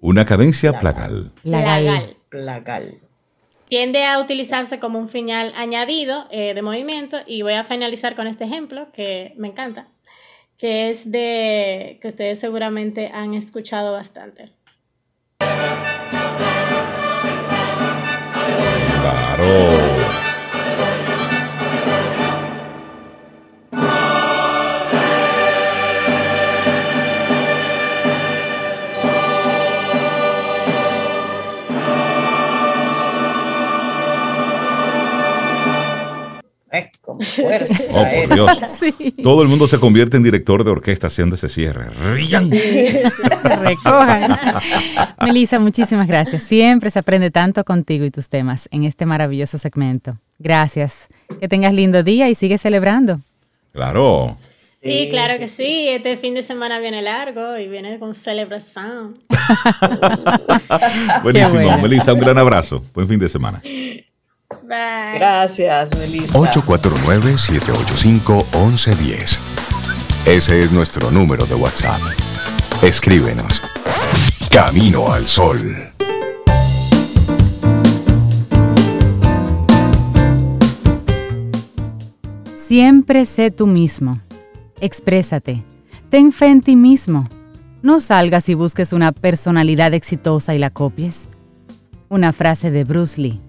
[0.00, 1.32] Una cadencia plagal.
[1.42, 2.16] Plagal.
[2.28, 3.00] Plagal.
[3.68, 8.28] Tiende a utilizarse como un final añadido eh, de movimiento y voy a finalizar con
[8.28, 9.88] este ejemplo que me encanta,
[10.56, 14.52] que es de que ustedes seguramente han escuchado bastante.
[19.36, 19.85] Claro.
[37.34, 37.74] Fuerza.
[37.96, 38.58] Oh, por Dios.
[39.22, 41.86] Todo el mundo se convierte en director de orquesta haciendo ese cierre.
[42.12, 42.50] ¡Rían!
[43.60, 44.36] Recojan.
[45.24, 46.42] Melissa, muchísimas gracias.
[46.42, 50.18] Siempre se aprende tanto contigo y tus temas en este maravilloso segmento.
[50.38, 51.08] Gracias.
[51.40, 53.20] Que tengas lindo día y sigue celebrando.
[53.72, 54.36] Claro.
[54.82, 55.88] Sí, claro que sí.
[55.88, 59.18] Este fin de semana viene largo y viene con celebración.
[61.22, 61.78] Buenísimo.
[61.78, 62.84] Melissa, un gran abrazo.
[62.94, 63.62] Buen fin de semana.
[64.62, 65.18] Bye.
[65.18, 66.38] Gracias, Melissa.
[66.38, 69.38] 849-785-1110.
[70.26, 72.00] Ese es nuestro número de WhatsApp.
[72.82, 73.62] Escríbenos.
[74.50, 75.92] Camino al Sol.
[82.56, 84.20] Siempre sé tú mismo.
[84.80, 85.62] Exprésate.
[86.10, 87.28] Ten fe en ti mismo.
[87.82, 91.28] No salgas y busques una personalidad exitosa y la copies.
[92.08, 93.40] Una frase de Bruce Lee.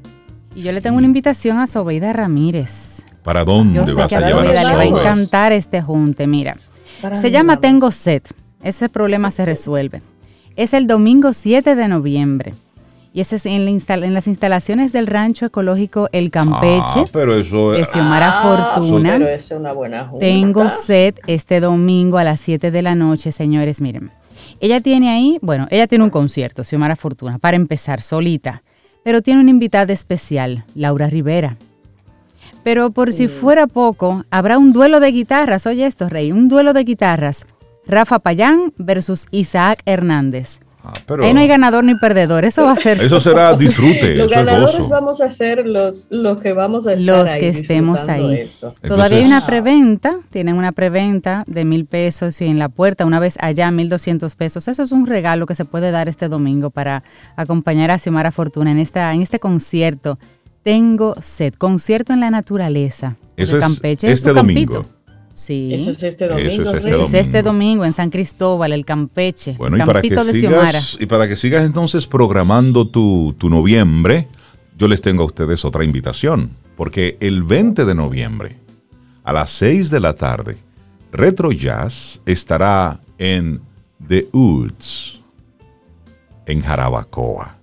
[0.58, 3.06] Y yo le tengo una invitación a Sobeida Ramírez.
[3.24, 6.26] ¿Para dónde Yo sé vas que a Sobeida le va a encantar este junte.
[6.26, 6.58] Mira,
[7.00, 7.62] ¿Para se llama vamos?
[7.62, 8.24] Tengo Sed.
[8.64, 10.02] Ese problema se resuelve.
[10.56, 12.56] Es el domingo 7 de noviembre.
[13.14, 17.06] Y ese es en, la instal- en las instalaciones del rancho ecológico El Campeche Ah,
[17.12, 19.12] pero eso Xiomara Ah, Fortuna.
[19.14, 20.26] Pero es una buena junta.
[20.26, 23.80] Tengo sed este domingo a las 7 de la noche, señores.
[23.82, 24.10] Miren,
[24.60, 28.64] ella tiene ahí, bueno, ella tiene un concierto, Xiomara Fortuna, para empezar, solita.
[29.08, 31.56] Pero tiene una invitada especial, Laura Rivera.
[32.66, 35.66] Pero por si fuera poco, habrá un duelo de guitarras.
[35.66, 37.48] Oye esto, Rey, un duelo de guitarras.
[37.86, 40.60] Rafa Payán versus Isaac Hernández.
[40.90, 42.46] Ah, pero Ahí no hay ganador ni perdedor.
[42.46, 44.90] Eso va a ser eso será disfrute, Los eso es ganadores gozo.
[44.90, 48.36] vamos a ser los, los que vamos a estar Los ahí que estemos ahí.
[48.36, 48.74] eso.
[48.88, 53.20] Todavía hay una preventa, tienen una preventa de mil pesos y en la puerta, una
[53.20, 54.70] vez allá, mil doscientos pesos.
[54.70, 57.04] Eso es un regalo que se puede dar este domingo para
[57.36, 60.18] acompañar a Xiomara Fortuna en, esta, en este concierto.
[60.64, 63.18] Tengo sed, concierto en la naturaleza.
[63.36, 64.86] Eso de es Campeche, este campito.
[65.40, 65.70] Sí.
[65.72, 66.78] Eso es este Eso es domingo.
[66.78, 66.90] este.
[66.90, 67.44] Eso es este domingo.
[67.44, 70.82] domingo en San Cristóbal, el Campeche, Bueno, y para, que campito de Xiomara.
[70.82, 74.28] sigas, y para que sigas entonces programando tu, tu noviembre,
[74.78, 78.58] yo les tengo a ustedes otra invitación, porque el 20 de noviembre,
[79.24, 80.58] a las 6 de la tarde,
[81.12, 83.62] Retro Jazz estará en
[84.08, 85.20] The Woods,
[86.48, 87.58] en Jarabacoa.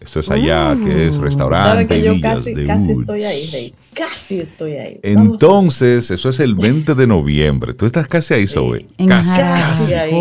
[0.00, 3.00] Eso es allá, que es Saben restaurante que y yo villas casi, The casi Woods.
[3.00, 3.74] estoy ahí, Rey.
[3.98, 5.00] Casi estoy ahí.
[5.02, 7.74] Vamos Entonces, eso es el 20 de noviembre.
[7.74, 8.86] Tú estás casi ahí, Zoe.
[8.96, 9.28] En Casi.
[9.30, 10.12] Casi ahí.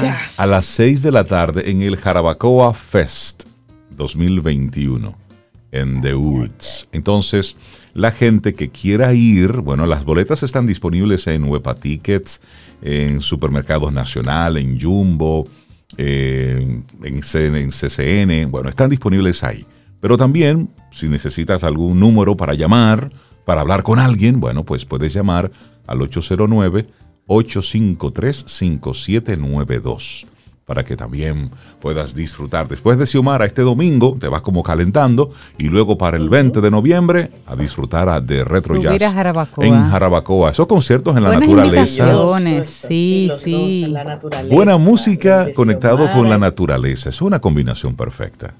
[0.00, 0.40] Casi.
[0.40, 3.44] a las 6 de la tarde en el Jarabacoa Fest
[3.90, 5.16] 2021
[5.72, 6.88] en The Woods.
[6.92, 7.56] Entonces,
[7.92, 12.40] la gente que quiera ir, bueno, las boletas están disponibles en Huepa Tickets,
[12.82, 15.46] en Supermercados Nacional, en Jumbo,
[15.98, 19.66] eh, en, en CCN, bueno, están disponibles ahí.
[20.00, 23.10] Pero también, si necesitas algún número para llamar,
[23.46, 25.50] para hablar con alguien, bueno, pues puedes llamar
[25.86, 26.86] al 809
[27.28, 30.26] 853-5792
[30.64, 32.66] para que también puedas disfrutar.
[32.66, 36.70] Después de Xiomara este domingo, te vas como calentando y luego para el 20 de
[36.72, 39.64] noviembre a disfrutar a- de Retro Subir Jazz a Jarabacoa.
[39.64, 40.50] en Jarabacoa.
[40.50, 42.64] Esos conciertos en la Buenas naturaleza.
[42.64, 43.86] Sí, sí.
[43.86, 47.10] la naturaleza, Buena música conectado con la naturaleza.
[47.10, 48.54] Es una combinación perfecta.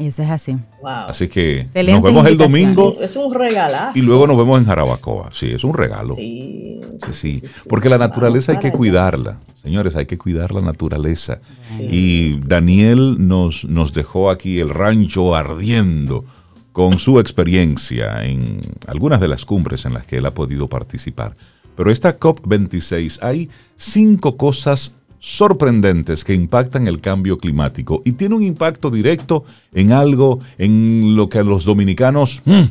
[0.00, 0.52] Eso es así.
[0.80, 0.90] Wow.
[1.08, 3.98] Así que Excelente nos vemos el domingo Es un regalazo.
[3.98, 5.28] y luego nos vemos en Jarabacoa.
[5.32, 6.14] Sí, es un regalo.
[6.16, 6.80] Sí,
[7.12, 8.76] Sí, sí, porque la Vamos naturaleza hay que allá.
[8.76, 9.38] cuidarla.
[9.62, 11.40] Señores, hay que cuidar la naturaleza.
[11.78, 16.24] Y Daniel nos, nos dejó aquí el rancho ardiendo
[16.72, 21.36] con su experiencia en algunas de las cumbres en las que él ha podido participar.
[21.76, 28.42] Pero esta COP26 hay cinco cosas sorprendentes que impactan el cambio climático y tiene un
[28.42, 32.62] impacto directo en algo en lo que a los dominicanos mm,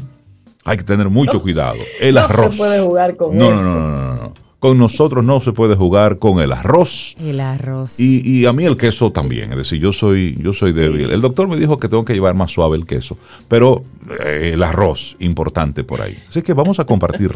[0.66, 1.78] hay que tener mucho No cuidado.
[2.02, 2.56] El no arroz.
[2.56, 3.64] se puede jugar con no, eso.
[3.64, 4.34] No, no, no, no, no.
[4.60, 7.16] Con nosotros no se puede jugar con el arroz.
[7.18, 7.98] El arroz.
[7.98, 11.12] Y, y a mí el queso también, es decir, yo soy, yo soy débil.
[11.12, 13.86] El doctor me dijo que tengo que llevar más suave el queso, pero
[14.22, 16.18] eh, el arroz, importante por ahí.
[16.28, 17.32] Así que vamos a compartir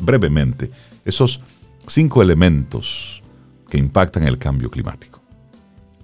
[0.00, 0.68] brevemente
[1.04, 1.40] esos
[1.86, 3.22] cinco elementos
[3.68, 5.20] que impactan el cambio climático.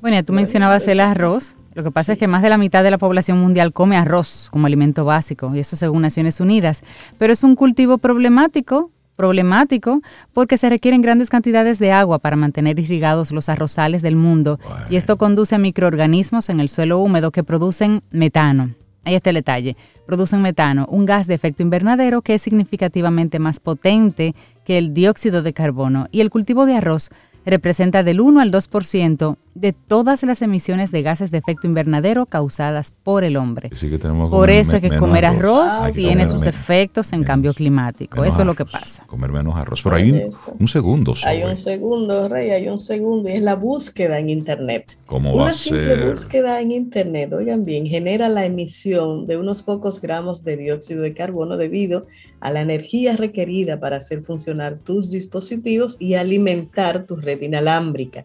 [0.00, 1.56] Bueno, ya tú mencionabas el arroz.
[1.74, 4.48] Lo que pasa es que más de la mitad de la población mundial come arroz
[4.50, 6.82] como alimento básico, y eso según Naciones Unidas.
[7.18, 10.00] Pero es un cultivo problemático, problemático,
[10.32, 14.96] porque se requieren grandes cantidades de agua para mantener irrigados los arrozales del mundo, y
[14.96, 18.74] esto conduce a microorganismos en el suelo húmedo que producen metano.
[19.04, 19.76] Ahí está el detalle.
[20.06, 24.34] Producen metano, un gas de efecto invernadero que es significativamente más potente
[24.64, 26.08] que el dióxido de carbono.
[26.10, 27.10] Y el cultivo de arroz
[27.45, 32.92] representa del 1 al 2% de todas las emisiones de gases de efecto invernadero causadas
[33.02, 33.70] por el hombre.
[33.70, 38.24] tenemos por eso es que comer arroz, tiene sus efectos en cambio climático.
[38.24, 39.05] Eso es lo que pasa.
[39.07, 39.80] Comer menos arroz.
[39.82, 40.11] Pero hay
[40.59, 41.14] un, segundo.
[41.24, 43.28] Hay un segundo, Rey, hay un segundo.
[43.28, 44.98] Y es la búsqueda en Internet.
[45.07, 46.11] ¿Cómo Una va a simple ser?
[46.11, 51.14] búsqueda en Internet, oigan bien, genera la emisión de unos pocos gramos de dióxido de
[51.14, 52.07] carbono debido
[52.40, 58.24] a la energía requerida para hacer funcionar tus dispositivos y alimentar tu red inalámbrica.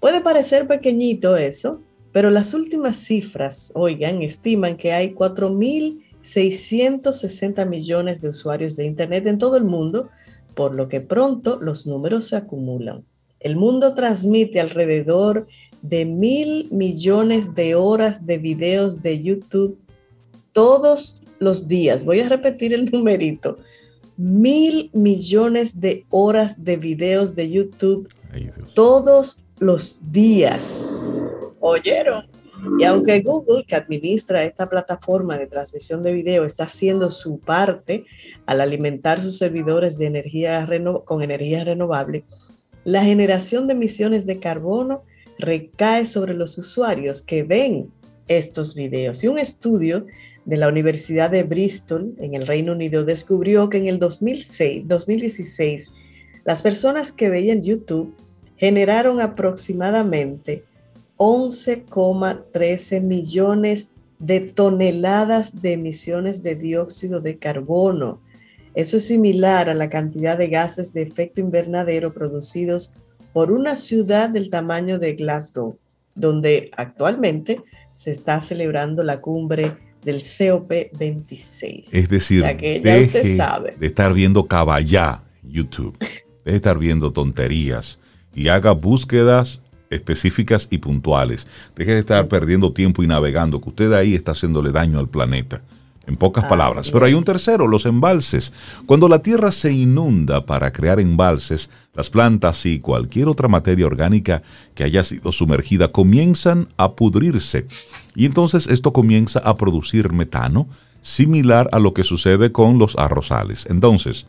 [0.00, 8.30] Puede parecer pequeñito eso, pero las últimas cifras, oigan, estiman que hay 4.660 millones de
[8.30, 10.08] usuarios de Internet en todo el mundo,
[10.54, 13.04] por lo que pronto los números se acumulan.
[13.38, 15.46] El mundo transmite alrededor
[15.82, 19.78] de mil millones de horas de videos de YouTube
[20.52, 22.04] todos los días.
[22.04, 23.56] Voy a repetir el numerito.
[24.16, 28.08] Mil millones de horas de videos de YouTube
[28.74, 30.84] todos los días.
[31.60, 32.28] ¿Oyeron?
[32.78, 38.04] Y aunque Google, que administra esta plataforma de transmisión de video, está haciendo su parte
[38.46, 40.68] al alimentar sus servidores de energía
[41.04, 42.24] con energía renovable,
[42.84, 45.04] la generación de emisiones de carbono
[45.38, 47.90] recae sobre los usuarios que ven
[48.28, 49.22] estos videos.
[49.22, 50.06] Y un estudio
[50.44, 55.92] de la Universidad de Bristol en el Reino Unido descubrió que en el 2006, 2016
[56.44, 58.14] las personas que veían YouTube
[58.60, 60.64] generaron aproximadamente
[61.16, 68.20] 11,13 millones de toneladas de emisiones de dióxido de carbono.
[68.74, 72.96] Eso es similar a la cantidad de gases de efecto invernadero producidos
[73.32, 75.78] por una ciudad del tamaño de Glasgow,
[76.14, 77.62] donde actualmente
[77.94, 79.72] se está celebrando la cumbre
[80.04, 81.94] del COP26.
[81.94, 83.74] Es decir, que ya usted sabe.
[83.78, 85.96] de estar viendo caballá YouTube,
[86.44, 87.99] de estar viendo tonterías
[88.34, 89.60] y haga búsquedas
[89.90, 91.46] específicas y puntuales.
[91.76, 95.62] Deje de estar perdiendo tiempo y navegando, que usted ahí está haciéndole daño al planeta.
[96.06, 96.90] En pocas palabras.
[96.90, 98.52] Pero hay un tercero, los embalses.
[98.86, 104.42] Cuando la tierra se inunda para crear embalses, las plantas y cualquier otra materia orgánica
[104.74, 107.66] que haya sido sumergida comienzan a pudrirse.
[108.16, 110.68] Y entonces esto comienza a producir metano,
[111.00, 113.66] similar a lo que sucede con los arrozales.
[113.68, 114.26] Entonces,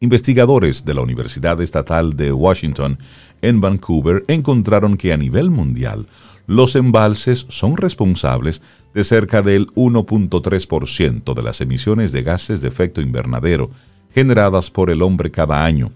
[0.00, 2.98] investigadores de la Universidad Estatal de Washington
[3.42, 6.06] en Vancouver encontraron que a nivel mundial,
[6.46, 8.62] los embalses son responsables
[8.94, 13.70] de cerca del 1.3% de las emisiones de gases de efecto invernadero
[14.14, 15.92] generadas por el hombre cada año,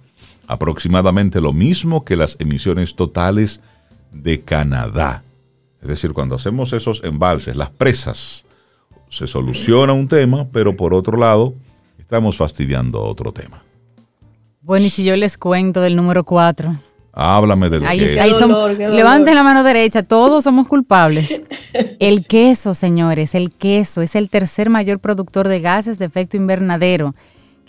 [0.47, 3.61] aproximadamente lo mismo que las emisiones totales
[4.13, 5.23] de Canadá.
[5.81, 8.45] Es decir, cuando hacemos esos embalses, las presas,
[9.09, 11.55] se soluciona un tema, pero por otro lado,
[11.99, 13.63] estamos fastidiando otro tema.
[14.65, 16.73] Bueno, y si yo les cuento del número 4.
[17.13, 18.69] Háblame del queso.
[18.77, 21.43] levanten la mano derecha, todos somos culpables.
[21.99, 27.15] El queso, señores, el queso es el tercer mayor productor de gases de efecto invernadero.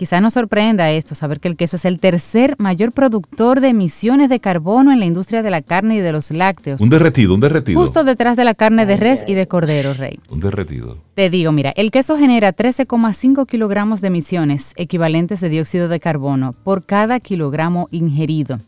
[0.03, 4.29] Quizá nos sorprenda esto, saber que el queso es el tercer mayor productor de emisiones
[4.29, 6.81] de carbono en la industria de la carne y de los lácteos.
[6.81, 7.79] Un derretido, un derretido.
[7.79, 10.19] Justo detrás de la carne de res y de cordero, Rey.
[10.29, 10.97] Un derretido.
[11.15, 16.51] Te digo, mira, el queso genera 13,5 kilogramos de emisiones equivalentes de dióxido de carbono
[16.51, 18.59] por cada kilogramo ingerido.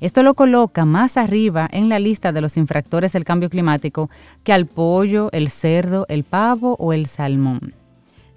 [0.00, 4.10] Esto lo coloca más arriba en la lista de los infractores del cambio climático
[4.44, 7.79] que al pollo, el cerdo, el pavo o el salmón.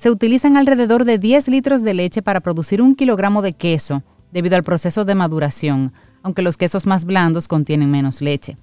[0.03, 4.03] Se utilizan alrededor de 10 litros de leche para producir un kilogramo de queso
[4.33, 5.93] debido al proceso de maduración,
[6.23, 8.57] aunque los quesos más blandos contienen menos leche.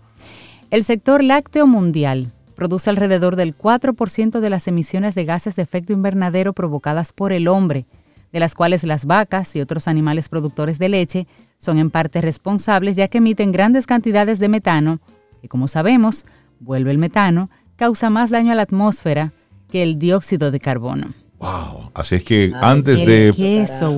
[0.70, 5.94] El sector lácteo mundial produce alrededor del 4% de las emisiones de gases de efecto
[5.94, 7.86] invernadero provocadas por el hombre,
[8.34, 11.26] de las cuales las vacas y otros animales productores de leche
[11.56, 15.00] son en parte responsables ya que emiten grandes cantidades de metano,
[15.40, 16.26] que como sabemos,
[16.58, 19.32] vuelve el metano, causa más daño a la atmósfera
[19.70, 21.14] que el dióxido de carbono.
[21.40, 23.28] Wow, así es que antes de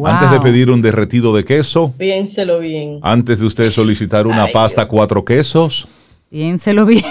[0.05, 3.01] antes de pedir un derretido de queso, piénselo bien.
[3.03, 5.89] Antes de usted solicitar una pasta cuatro quesos,
[6.31, 7.03] piénselo bien.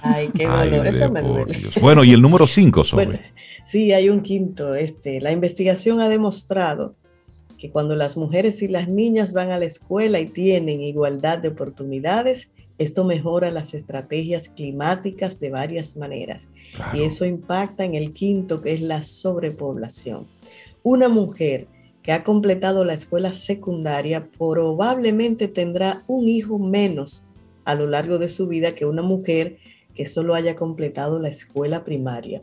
[0.00, 1.58] Ay, qué dolor, eso me duele.
[1.80, 3.22] Bueno, y el número cinco sobre.
[3.66, 4.76] sí, hay un quinto.
[4.76, 6.94] Este, la investigación ha demostrado
[7.58, 11.48] que cuando las mujeres y las niñas van a la escuela y tienen igualdad de
[11.48, 12.52] oportunidades,
[12.82, 16.50] esto mejora las estrategias climáticas de varias maneras
[16.94, 20.26] y eso impacta en el quinto, que es la sobrepoblación.
[20.82, 21.66] Una mujer
[22.02, 27.26] que ha completado la escuela secundaria probablemente tendrá un hijo menos
[27.64, 29.58] a lo largo de su vida que una mujer
[29.94, 32.42] que solo haya completado la escuela primaria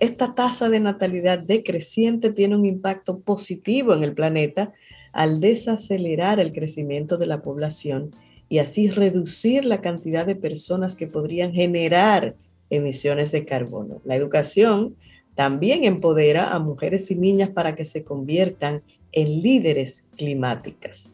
[0.00, 4.72] esta tasa de natalidad decreciente tiene un impacto positivo en el planeta
[5.12, 8.14] al desacelerar el crecimiento de la población
[8.50, 12.34] y así reducir la cantidad de personas que podrían generar
[12.68, 14.02] emisiones de carbono.
[14.04, 14.96] La educación
[15.36, 18.82] también empodera a mujeres y niñas para que se conviertan
[19.12, 21.12] en líderes climáticas.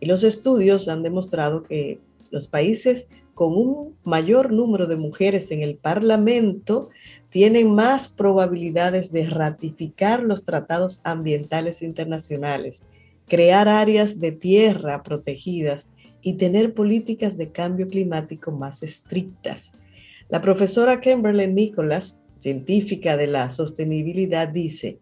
[0.00, 1.98] Y los estudios han demostrado que
[2.30, 6.88] los países con un mayor número de mujeres en el Parlamento
[7.28, 12.82] tienen más probabilidades de ratificar los tratados ambientales internacionales,
[13.26, 15.86] crear áreas de tierra protegidas
[16.28, 19.72] y tener políticas de cambio climático más estrictas.
[20.28, 24.98] La profesora Kimberly Nicholas, científica de la sostenibilidad, dice,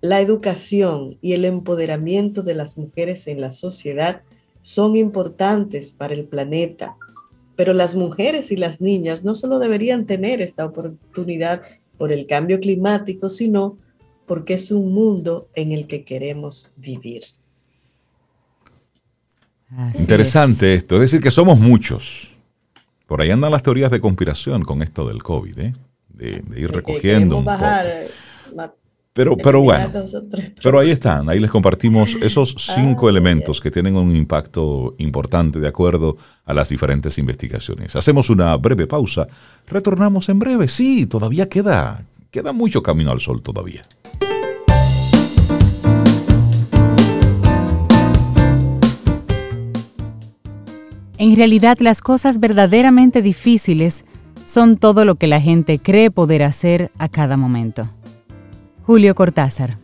[0.00, 4.22] la educación y el empoderamiento de las mujeres en la sociedad
[4.60, 6.96] son importantes para el planeta,
[7.56, 11.62] pero las mujeres y las niñas no solo deberían tener esta oportunidad
[11.98, 13.76] por el cambio climático, sino
[14.24, 17.24] porque es un mundo en el que queremos vivir.
[19.98, 22.34] Interesante esto, es decir, que somos muchos.
[23.06, 25.72] Por ahí andan las teorías de conspiración con esto del COVID, ¿eh?
[26.08, 28.06] de, ir recogiendo un bajar,
[29.12, 29.90] Pero, pero bueno,
[30.62, 35.58] pero ahí están, ahí les compartimos esos cinco ah, elementos que tienen un impacto importante
[35.58, 37.96] de acuerdo a las diferentes investigaciones.
[37.96, 39.26] Hacemos una breve pausa,
[39.66, 43.82] retornamos en breve, sí, todavía queda, queda mucho camino al sol todavía.
[51.20, 54.06] En realidad las cosas verdaderamente difíciles
[54.46, 57.90] son todo lo que la gente cree poder hacer a cada momento.
[58.86, 59.76] Julio Cortázar.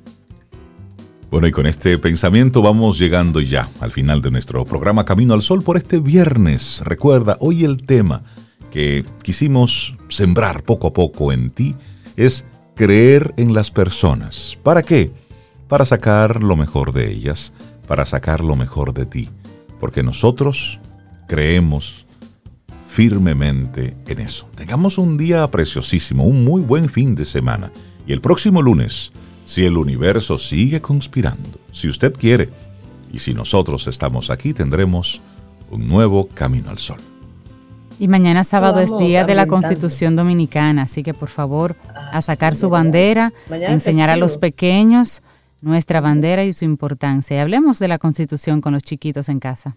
[1.31, 5.43] Bueno, y con este pensamiento vamos llegando ya al final de nuestro programa Camino al
[5.43, 6.81] Sol por este viernes.
[6.83, 8.23] Recuerda, hoy el tema
[8.71, 11.77] que quisimos sembrar poco a poco en ti
[12.17, 14.57] es creer en las personas.
[14.63, 15.13] ¿Para qué?
[15.69, 17.53] Para sacar lo mejor de ellas,
[17.87, 19.29] para sacar lo mejor de ti.
[19.79, 20.81] Porque nosotros
[21.27, 22.07] creemos
[22.89, 24.49] firmemente en eso.
[24.55, 27.71] Tengamos un día preciosísimo, un muy buen fin de semana.
[28.07, 29.13] Y el próximo lunes,
[29.45, 32.49] si el universo sigue conspirando, si usted quiere,
[33.13, 35.21] y si nosotros estamos aquí, tendremos
[35.71, 36.99] un nuevo camino al sol.
[37.99, 42.55] Y mañana sábado es día de la Constitución Dominicana, así que por favor a sacar
[42.55, 45.23] su bandera, a enseñar a los pequeños
[45.63, 47.37] nuestra bandera y su importancia.
[47.37, 49.77] Y hablemos de la Constitución con los chiquitos en casa